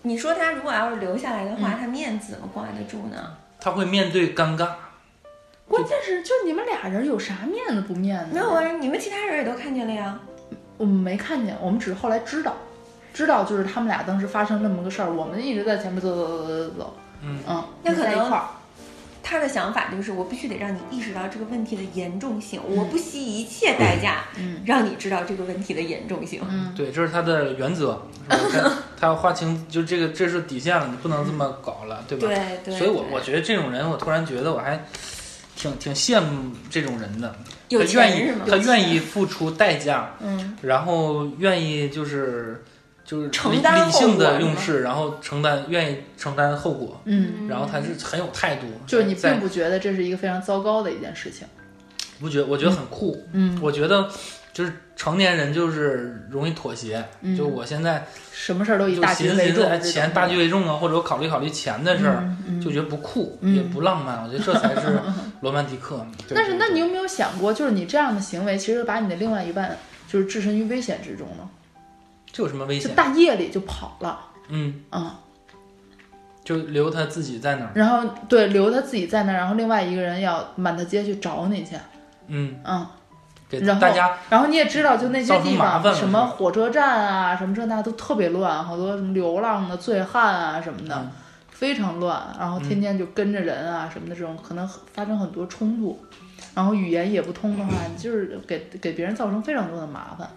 [0.01, 3.37] 你说他如果要是留下来的话，他面子怎么挂得住呢？
[3.65, 4.69] 他会面对尴尬。
[5.67, 8.35] 关键是就你们俩人有啥面子不面子？
[8.35, 10.19] 没有啊，你们其他人也都看见了呀。
[10.77, 12.53] 我们没看见，我们只是后来知道，
[13.11, 16.93] 知道就是他们俩当时发生那么个事儿，我们一直在前面走走走走走走，
[17.23, 18.45] 嗯嗯，那可能在一块儿，
[19.27, 26.39] 他的想法就是，我必须得让你意识到这个问题的严重性，我不惜一切代价，嗯让你知道这个问题的严重性。
[26.47, 27.99] 嗯对，这是他的原则，
[28.29, 28.37] 他
[28.95, 32.27] 他要划清，就这个这是底线了，你不能这么搞了，对吧？
[32.27, 34.85] 对对，所以我我觉得这种人，我突然觉得我还
[35.55, 37.35] 挺挺羡慕这种人的，
[37.69, 38.31] 有他愿意？
[38.47, 42.63] 他愿意付出代价，嗯然后愿意就是
[43.05, 51.47] 就是承理理性的用事，然后承担愿意承担后果，嗯，然后他是很有态度，就是你并不觉得这是一个非常糟糕的一件事情，
[52.19, 54.09] 不觉我觉得很酷，嗯，我觉得
[54.51, 57.37] 就是成年人就是容易妥协，嗯。
[57.37, 62.61] 就我现在什么事儿都以大局为重钱大局为重啊，或者我考虑考虑钱的事儿，嗯嗯。
[62.61, 63.55] 就觉得不酷，嗯。
[63.55, 64.97] 也不浪漫，我觉得这才是
[65.41, 66.03] 罗曼蒂克。
[66.33, 69.77] 但是，那你有没有想过，就是你这样的行为，其实把你的另外一半
[70.07, 71.47] 就是置身于危险之中呢？
[72.35, 72.89] 这有什么危就？
[72.89, 74.19] 大夜里就跑了，
[74.49, 75.09] 嗯，嗯，
[76.43, 77.71] 就留他自己在那儿。
[77.73, 81.77] 然后对留他自己在那儿，然后另外一个人要满大街去找你去，
[82.27, 82.85] 嗯，嗯，
[83.47, 91.11] 给然后大家然后你也知道，就那些地方，什么火车站啊，什么这那都特别乱，好多什么流浪的醉汉啊什么的，嗯。
[91.55, 92.21] 非常乱。
[92.37, 95.97] 然后天天就跟着人啊什么的，这种可能发生很多冲突，
[96.53, 100.29] 然后语言也不通的话，就是给给别人造成非常多的麻烦。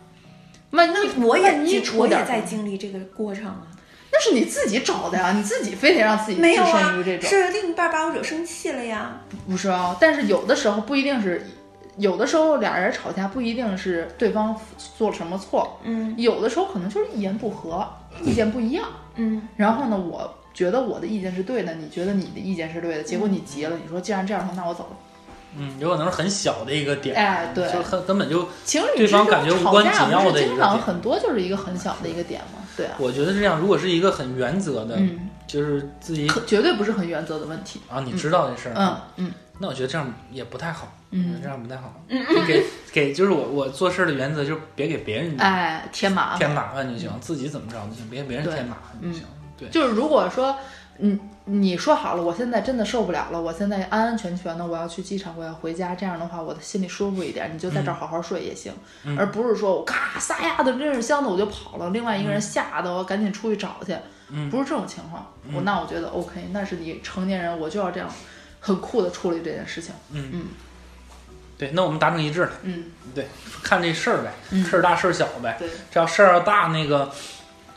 [0.70, 3.66] 万一我也万一经我也在经历这个过程啊，
[4.12, 7.30] 那是你自己找的呀，你自己非得让自己置身于这，种。
[7.30, 9.20] 是另一半把我惹生气了呀。
[9.48, 11.46] 不是啊，但是有的时候不一定是，
[11.96, 14.54] 有的时候俩人吵架不一定是对方
[14.96, 17.88] 做了什么错，嗯有的时候可能就是一言不合，
[18.22, 18.86] 意见不一样。
[19.16, 24.96] 嗯，然后呢，我觉得我的意见是对的，你觉得你的意见是对的，结果你急了，你说既然这样的话，那我走了。
[25.58, 33.58] 嗯，有可能是很小的一个点，哎，对，就很根本就，情侣对方感觉无关紧要的一个点很多就是一个很小的一个点嘛，对啊，我觉得是这样。
[33.58, 37.80] 如果是一个很原则的，嗯，就是自己可绝对不是很原则的问题。
[37.90, 41.92] 啊，你知道这事儿，嗯嗯那我觉得这样也不太好，嗯这样不太好。
[42.08, 46.38] 就给给就是我我做事儿的原则就是别给别人哎，添麻烦。
[46.38, 49.26] 添麻烦就行，自己怎么着就行，别给别人添麻烦就行。
[49.58, 50.56] 对，就是如果说，
[50.98, 58.72] 嗯，你说好了，我现在真的受不了了，我现在安安全全的，我要去机场，我要回家，这样的话，我的心里舒服一点，你就在这儿好好睡也行，
[59.04, 59.16] 嗯。
[59.18, 63.96] 而不是说我咔撒丫子拎着箱子我就跑了，另外一个嗯人吓得我赶紧出去找去，
[64.50, 65.54] 不是这种情况，嗯。
[65.54, 68.08] 我那我觉得 OK，那是你成年人，我就要这样
[68.60, 70.46] 很酷的处理这件事情，嗯。
[71.56, 72.52] 对，那我们达成一致了。
[72.62, 73.26] 嗯，对，
[73.64, 75.56] 看这事儿呗，嗯事儿大事儿小呗。
[75.58, 77.10] 对，这要事儿要大，那个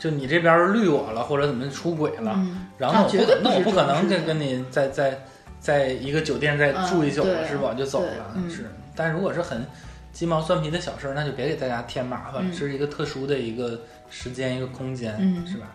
[0.02, 3.08] 就你这边绿我了，或者怎么出轨了，嗯然后
[3.40, 5.16] 那我不可能再跟跟你在在
[5.60, 7.72] 在一个酒店再嗯住一宿了，对是吧？
[7.78, 8.68] 就走了，嗯是。
[8.96, 9.64] 但如果是很
[10.12, 13.80] 鸡毛蒜皮的小事儿，那就别给大家添麻烦，嗯这是一个特殊的一个
[14.10, 15.68] 时间一个空间，嗯是吧？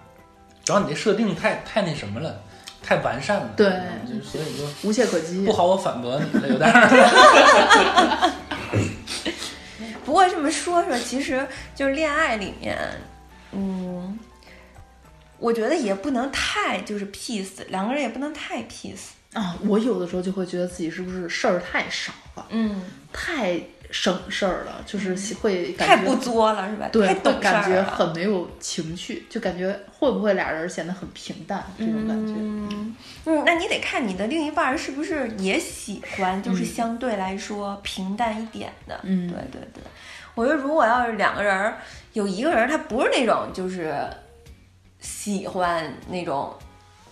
[0.66, 2.42] 主要你这设定太太那什么了，
[2.84, 3.70] 太完善了，对
[4.06, 5.54] 就所以就无懈可击不。
[5.54, 8.34] 好我反驳你了，有点儿。
[10.04, 12.78] 不过这么说说，其实就是恋爱里面，
[13.52, 14.18] 嗯，
[15.40, 19.10] 我觉得也不能太就是 peace，两个人也不能太 peace。
[19.34, 22.82] 啊，我有的时候就会觉得自己是不是事儿太少了，嗯，
[23.14, 23.60] 太
[23.92, 26.90] 省事儿了，就是会太不作了是吧？
[26.92, 27.84] 对，太懂感觉了。
[27.84, 32.34] 很没有情趣，就感觉会不会俩人显得很平淡这种感觉。
[32.38, 32.96] 嗯
[33.26, 39.00] 嗯，那你得看你的另一半儿是不是也喜欢，就是相对来说平淡一点的。
[39.04, 39.84] 嗯对对对，
[40.34, 41.78] 我觉得如果要是两个人儿
[42.18, 43.96] 有一个人他不是那种就是
[45.00, 46.52] 喜欢那种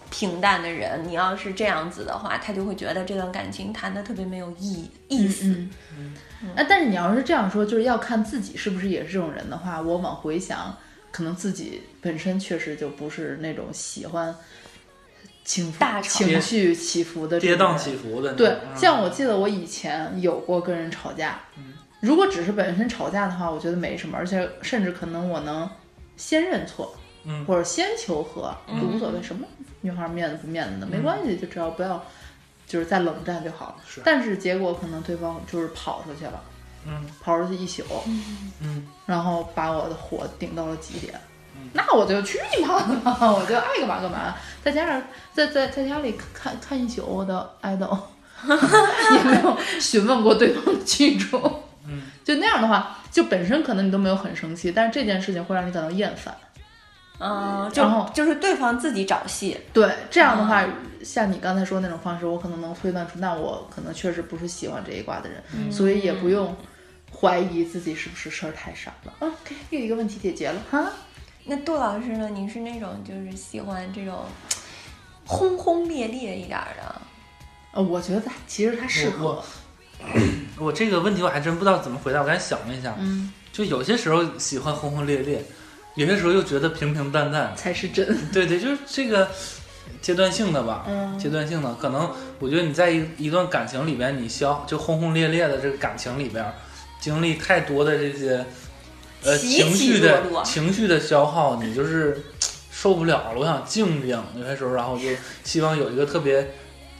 [0.09, 5.45] 平淡的人，你要是这样子的话，他就会觉得这段感情谈的特别没有意意思。
[5.95, 6.15] 嗯，
[6.55, 10.75] 那、但是你要是这样说，就是要看自己是不是也是这种人的话，我往回想，
[11.11, 14.35] 可能自己本身确实就不是那种喜欢
[15.43, 18.33] 情绪大情绪起伏的跌宕起伏的。
[18.33, 21.39] 对，嗯像我记得我以前有过跟人吵架，
[22.01, 25.67] 如果只是本身吵架的话，我觉得没什么，而且甚至可能我能
[26.17, 29.45] 先认错，嗯或者先求和，就无所谓什么
[29.81, 32.03] 女孩面子不面子的，没关系，就只要不要
[32.67, 33.75] 就是再冷战就好了。
[33.87, 36.41] 是但是结果可能对方就是跑出去了，
[36.85, 37.83] 嗯跑出去一宿，
[38.61, 41.13] 嗯，然后把我的火顶到了极点。
[41.73, 43.17] 那我就去你妈的吧！
[43.31, 45.01] 我就爱干嘛干嘛，在家上
[45.33, 47.97] 在在在家里看看一宿我的爱豆，
[48.45, 51.41] 也没有询问过对方的去处。
[52.25, 56.35] 嗯，就那样的话，就本身可能你都没有很生气，但是这件事情会让你感到厌烦。
[57.19, 59.57] 嗯，就然后就是对方自己找戏。
[59.71, 60.65] 对，这样的话，
[61.03, 66.53] 像你刚才说的那种方式，我可能能推断出，那我可能确实不是喜欢这一卦的人，所以也不用
[67.17, 69.13] 怀疑自己是不是事儿太少了。
[69.19, 70.91] OK，又一个问题解决了哈。
[71.45, 72.27] 那杜老师呢？
[72.27, 74.25] 您是那种就是喜欢这种
[75.25, 77.01] 轰轰烈烈一点儿的？
[77.71, 79.41] 呃，我觉得他其实他适合
[80.57, 82.21] 我， 我这个问题我还真不知道怎么回答。
[82.21, 85.43] 我刚才想了一下，嗯，就有些时候喜欢轰轰烈烈，
[85.95, 87.53] 有些时候又觉得平平淡淡。
[87.55, 88.29] 才是真。
[88.31, 89.29] 对对，就是这个
[90.01, 91.73] 阶段性的吧，嗯阶段性的。
[91.75, 96.45] 可能我觉得你在一一段感情里边，你消就轰轰烈烈的这个感情里边，
[96.99, 98.45] 经历太多的这些
[99.23, 102.23] 呃起情绪的情绪的消耗，你就是
[102.71, 103.39] 受不了了。
[103.39, 105.05] 我想静静，有些时候，然后就
[105.43, 106.51] 希望有一个特别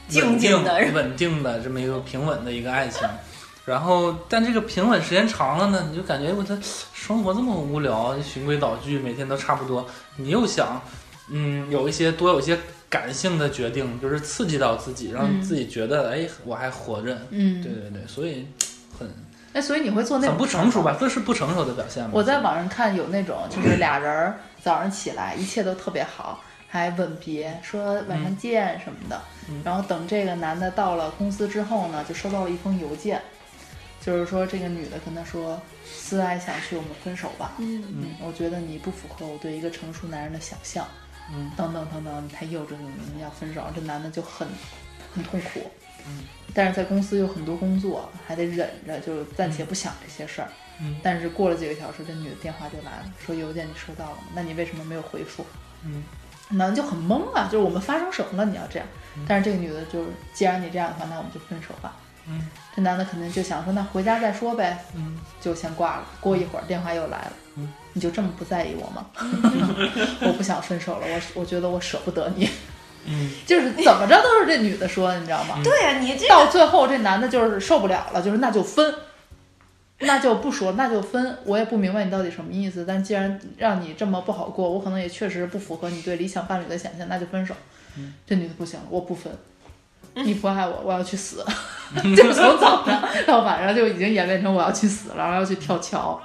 [0.08, 3.08] 静静的稳定的这么一个平稳的一个爱情。
[3.64, 6.56] 然后，但这个平稳时间长了呢，你就感觉我这
[6.94, 9.84] 生活这么无聊，循规蹈矩，每天都差不多。
[10.16, 10.80] 你又想，
[11.30, 12.56] 嗯，有一些多有一些
[12.88, 17.18] 感性的决定，就是刺激到自己，让嗯自己觉得，哎，我还活着。
[17.30, 18.46] 嗯，对对对，所以
[18.96, 19.08] 很
[19.52, 20.96] 哎，所以你会做那种很不成熟吧？
[21.00, 22.10] 这是不成熟的表现吗？
[22.12, 26.40] 我在网上看有那种，就是俩人儿早上起来一切都特别好，
[26.76, 29.20] 还吻别，说晚上见什么的。
[29.48, 33.22] 嗯然后等这个男的到了公司之后呢，就收到了一封邮件，
[34.00, 37.52] 就是说这个女的跟他说：“思来想去，我们分手吧。
[37.58, 40.86] 嗯嗯，我觉得你不符合我对一个成熟男人的想象。
[41.32, 43.64] 嗯，等等等等，你太幼稚了，你们要分手。
[43.74, 44.46] 这男的就很
[45.14, 45.70] 很痛苦。
[46.08, 50.48] 嗯，但是在公司有很多工作，还得忍着，就暂且不想这些事儿。
[50.80, 54.24] 嗯但是过了几个小时，这女的电话就来了，说邮件你收到了吗？
[54.34, 55.44] 那你为什么没有回复？
[55.84, 56.02] 嗯，
[56.50, 58.50] 男的就很懵啊，就是我们发生什么了？
[58.50, 58.86] 你要这样。
[59.26, 61.92] 但是这个女的就是，既然你这样的话，那我们就分手吧。
[62.28, 66.04] 嗯，这男的肯定就想说，那回家再说呗，嗯就先挂了。
[66.20, 69.06] 过一会儿电话又来了，嗯，你就这么不在意我吗？
[70.22, 72.50] 我不想分手了，我我觉得我舍不得你，
[73.06, 75.60] 嗯就是怎么着都是这女的说的，你知道吗？
[75.62, 78.92] 对呀、你这到最后这男的就是受不了了，就是那就分，
[80.00, 81.38] 那就不说，那就分。
[81.44, 87.54] 我也不明白你到底什么意思，但既然让你这么不好过，我可能也确实不符合你对理想伴侣的想象，那就分手。
[88.26, 89.32] 这女的不行，我不分。
[90.14, 91.44] 你不爱我，我要去死。
[92.16, 96.20] 就从早上到晚上就已经演变成我要去死了，然后要去跳桥。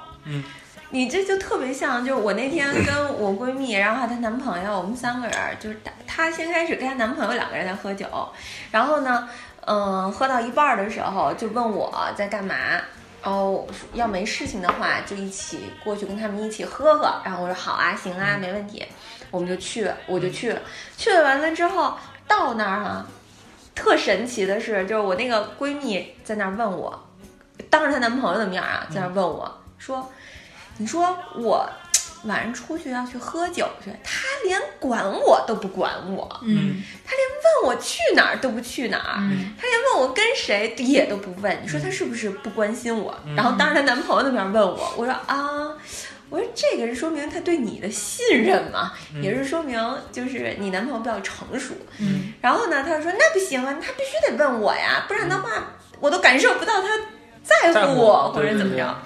[0.90, 8.06] 你这就特别像，就是我那天跟我闺蜜，然后还有她男朋友，我们三个人，就是她她先开始跟她男朋友两个人在喝酒，
[8.70, 9.26] 然后呢，
[9.64, 12.54] 嗯、喝到一半儿的时候就问我在干嘛，
[13.22, 18.84] 然后要没事情的话就一起过去跟他们一起喝喝，然后我说好啊，行啊，没问题，
[19.30, 20.60] 我们就去，我就去了，
[20.96, 21.94] 去了完了之后
[22.26, 23.06] 到那儿哈、
[23.74, 27.02] 特神奇的是，就是我那个闺蜜在那儿问我，
[27.70, 30.10] 当着她男朋友的面儿啊，在那儿问我说。
[30.78, 31.68] 你说我
[32.24, 41.58] 晚上出去要去喝酒去，他连管我都不管我，嗯他连问我去哪儿都不去哪儿，嗯他连问我跟谁也都不问。
[41.62, 43.14] 你说他是不是不关心我？
[43.26, 45.72] 嗯然后当着她男朋友的面问我，我说啊。
[46.30, 49.78] 我说这个是说明他对你的信任嘛，也是说明
[50.10, 51.74] 就是你男朋友比较成熟。
[51.98, 55.50] 嗯然后呢，他就说那不行啊，他必须得问我呀，不然的话
[56.00, 56.88] 我都感受不到他
[57.42, 58.96] 在在乎乎我或者怎么着。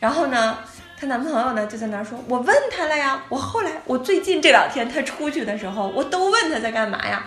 [0.00, 0.58] 然后呢，
[0.98, 7.24] 她男朋友呢就在那儿说：“我问她了呀，我后来我最近这两天她出去的时候，我都问她在干嘛呀。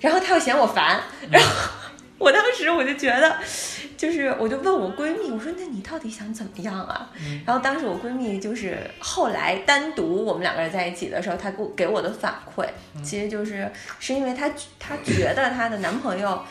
[0.00, 1.50] 然后她又嫌我烦，然后
[2.18, 3.36] 我当时我就觉得，
[3.96, 7.10] 就是我就问我闺蜜，我说那你到底想怎么样啊？
[7.44, 12.66] 然后当时我闺蜜就是后来单独我们两个人在一起的时候，她给我给我的反馈，
[13.02, 13.70] 其实就是
[14.00, 16.42] 是因为她她觉得她的男朋友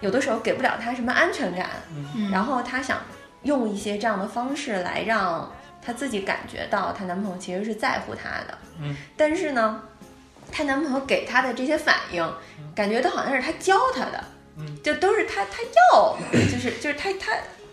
[0.00, 1.68] 有的时候给不了她什么安全感，
[2.16, 2.98] 嗯然后她想
[3.42, 5.50] 用一些这样的方式来让
[5.82, 9.82] 她自己感觉到她男朋友其实是在乎她的，嗯，但是呢，
[10.52, 12.34] 她男朋友给她的这些反应，
[12.74, 14.24] 感觉都好像是她教她的，
[14.58, 15.62] 嗯，就都是她她
[15.92, 17.32] 要， 就是就是她她。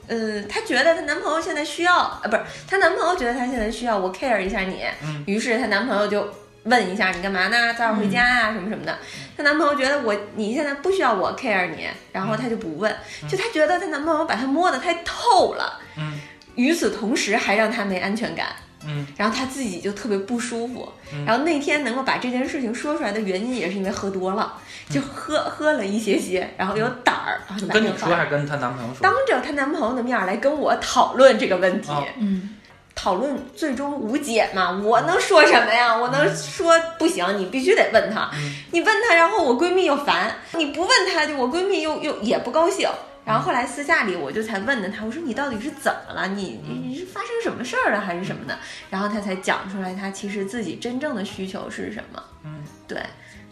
[0.09, 5.21] 呃，她觉得她男朋友现在需要，呃，不是她男朋友觉得她现在需要我 care 一下你，嗯。
[5.27, 6.25] 于是她男朋友就
[6.67, 7.73] 问一下你干嘛呢？
[7.73, 8.97] 早点回家呀、什么什么的。
[9.35, 12.93] 她男朋友觉得我你现在不需要我 care 你，然后她就不问，
[13.27, 16.19] 就她觉得她男朋友把她摸得太透了，嗯。
[16.55, 18.47] 与此同时还让她没安全感，
[18.85, 19.05] 嗯。
[19.15, 20.91] 然后她自己就特别不舒服。
[21.13, 21.23] 嗯。
[21.25, 24.53] 然后那天能够把这件事情说出来的原因，也是因为喝多了，
[24.89, 29.01] 就喝喝了一些些，然后有胆儿，然后就跟你说还是跟她男朋友说？
[29.01, 29.13] 当？
[29.27, 31.91] 着她男朋友的面儿来跟我讨论这个问题。
[31.91, 32.03] 哦。
[32.17, 32.55] 嗯
[32.97, 35.95] 讨论最终无解嘛，我能说什么呀？
[35.95, 42.89] 我能说不行，你必须得问他，嗯你问他，然后我闺蜜又烦，你不问他，就我闺蜜又又也不高兴。
[43.23, 46.27] 然后后来私下里我就才问的他，我说你到底是怎么了？
[46.29, 48.57] 你你你是发生什么事儿了还是什么的？
[48.89, 52.23] 然后他才讲出来，他其实自己真正的需求是什么。
[52.45, 52.99] 嗯，对，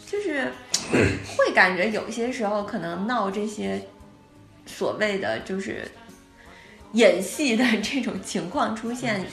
[0.07, 0.51] 就是
[1.37, 3.85] 会感觉有些时候可能闹这些
[4.65, 5.85] 所谓的就是
[6.95, 9.25] 演戏的这种情况出现，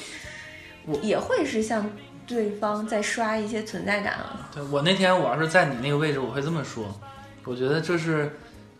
[0.84, 1.90] 我也会是向
[2.26, 4.14] 对方在刷一些存在感。
[4.52, 7.00] 对我那天我要是在你那个位置，我会这么说，
[7.44, 8.36] 我觉得这是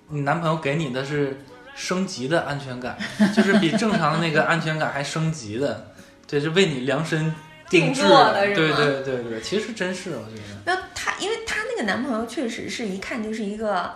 [0.08, 2.98] 你男朋友给你的是升级的安全感，
[3.34, 5.92] 就是比正常的那个安全感还升级的，
[6.26, 7.34] 对，是为你量身
[7.70, 13.92] 定做的是对对对对，其实真是我觉得，那她，因为她那个男朋友确实是一看就是一个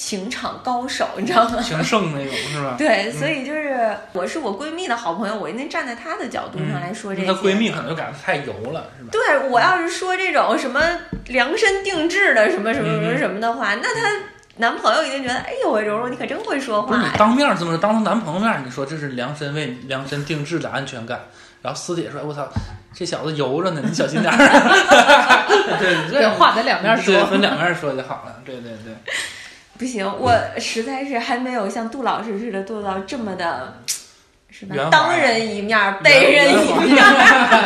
[0.00, 1.60] 情场高手，你知道吗？
[1.60, 2.74] 情圣那种是吧？
[2.78, 7.26] 对，所以就是我是我闺蜜的好朋友，我一定站在她的角度上来说这些。
[7.26, 9.10] 她闺蜜可能就感觉太油了，是吧？
[9.12, 10.80] 对我要是说这种什么
[11.26, 14.10] 量身定制的什么什么什么什么的话，那她
[14.56, 17.06] 男朋友一定觉得，哎呦喂，柔柔你可真会说不是你。
[17.18, 21.20] 当面这么说，当她男朋友面你说这是量身为量身定制的安全感，
[21.60, 22.48] 然后私底下说，哎我操，
[22.94, 24.38] 这小子油着呢，你小心点儿。
[25.78, 28.36] 对，你这话得两面说对，分两面说就好了。
[28.46, 28.94] 对对对，
[29.80, 33.82] 不行，我实在是还没有像杜老师似的做到这么的，
[34.50, 37.64] 是吧当人一面儿，背人一面儿。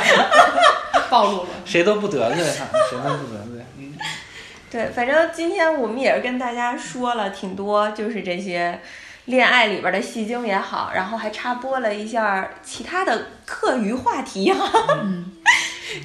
[1.10, 1.48] 暴露了。
[1.64, 3.64] 谁都不得罪哈，谁都不得罪。
[3.78, 3.92] 嗯，
[4.70, 8.78] 对，反正今天我们也是跟大家说了挺多，就是这些
[9.24, 14.70] 恋爱里边的戏精也好，然后还插播了一下其他的课余话题哈。
[15.02, 15.32] 嗯，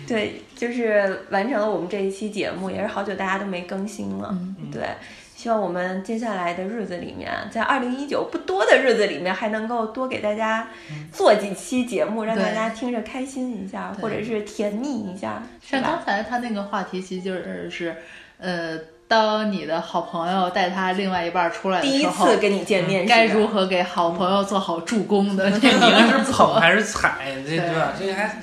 [0.08, 4.30] 对，就是完成了我们这一期节目，也是好久大家都没更新了。
[4.32, 4.84] 嗯对，
[5.40, 10.68] 希望我们接下来的日子里面，在二零一九不多的日子里面，还能够多给大家
[11.14, 16.04] 做几期节目，让大家听着开心一下，或者是甜蜜一下，像刚？
[16.04, 17.96] 才他那个话题，其实就是是，
[18.38, 27.16] 呃，当你的好朋友带他另外一半出来第一，次跟你见面，该如何给好朋友做好助攻的这 你那是个捧还是踩？
[27.48, 27.94] 这对吧？
[27.98, 28.38] 这还，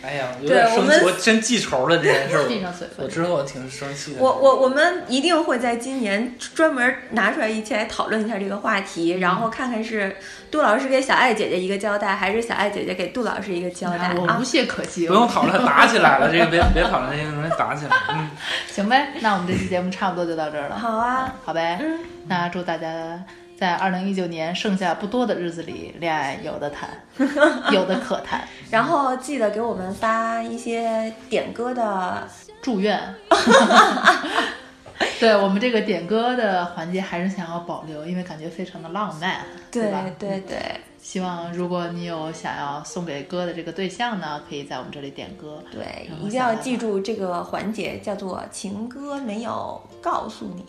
[0.00, 2.44] 哎呀，有点对生气，我真记仇了这件事儿。
[2.48, 3.10] 闭上嘴我分。
[3.10, 4.20] 之后我挺生气的。
[4.20, 10.16] 我我我们一定会在今年专门拿出来一起来讨论一下这个话题，然后看看是
[10.50, 14.44] 杜老师给小爱姐姐一个交代，还是小爱姐姐给杜老师一个交代啊啊我无？
[14.44, 15.08] 懈可击。
[15.08, 17.96] 不用讨论，打起来了，这个别别讨论这个容易打起来。
[18.10, 18.30] 嗯，
[18.70, 20.78] 行呗，那我们这期节目差不多就到这儿了。
[20.78, 21.98] 好啊，好呗，嗯，
[22.28, 23.20] 那祝大家
[23.58, 26.90] 在二零一九年剩下不多的日子里，恋爱有的谈，
[27.74, 28.46] 有的可谈。
[28.70, 32.28] 然后记得给我们发一些点歌的，
[32.62, 33.00] 祝愿。
[35.18, 39.38] 对我们这个点歌的环节还是想要保留，因为感觉非常的浪漫，
[39.72, 40.04] 对吧？
[40.16, 40.58] 对对，
[41.02, 45.60] 希望如果你有想要送给歌的这个对象呢，可以在我们这里点歌。
[45.72, 50.64] 对，一定要记住这个环节，叫做情歌没有告诉你。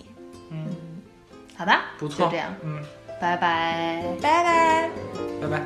[1.60, 2.80] 好吧，不错，就这样，嗯，
[3.20, 4.02] 拜拜。
[4.22, 4.90] 拜拜。
[5.42, 5.62] 拜拜。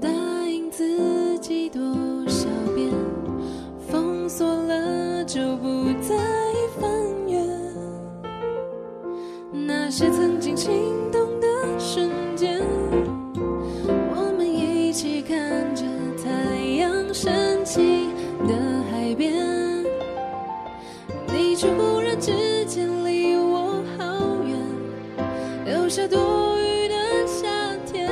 [0.00, 0.08] 答
[0.48, 1.80] 应自己多
[2.26, 2.90] 少遍，
[3.88, 6.16] 封锁了就不再
[6.80, 6.90] 翻
[7.28, 7.38] 阅。
[9.52, 10.56] 那些曾经
[21.58, 24.56] 却忽然之间离我好远，
[25.66, 26.94] 留下多余的
[27.26, 27.48] 夏
[27.84, 28.08] 天，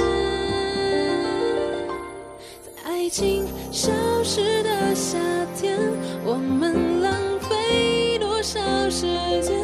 [2.60, 3.92] 在爱情消
[4.24, 5.16] 失的夏
[5.54, 5.78] 天，
[6.24, 7.14] 我们浪
[7.48, 8.58] 费多少
[8.90, 9.06] 时
[9.40, 9.54] 间，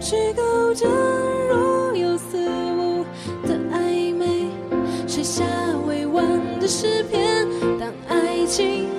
[0.00, 0.88] 虚构着
[1.48, 2.38] 若有似
[2.76, 3.04] 无
[3.46, 4.48] 的暧昧，
[5.06, 5.44] 写下
[5.86, 6.26] 未完
[6.58, 7.46] 的诗篇，
[7.78, 8.97] 当爱情。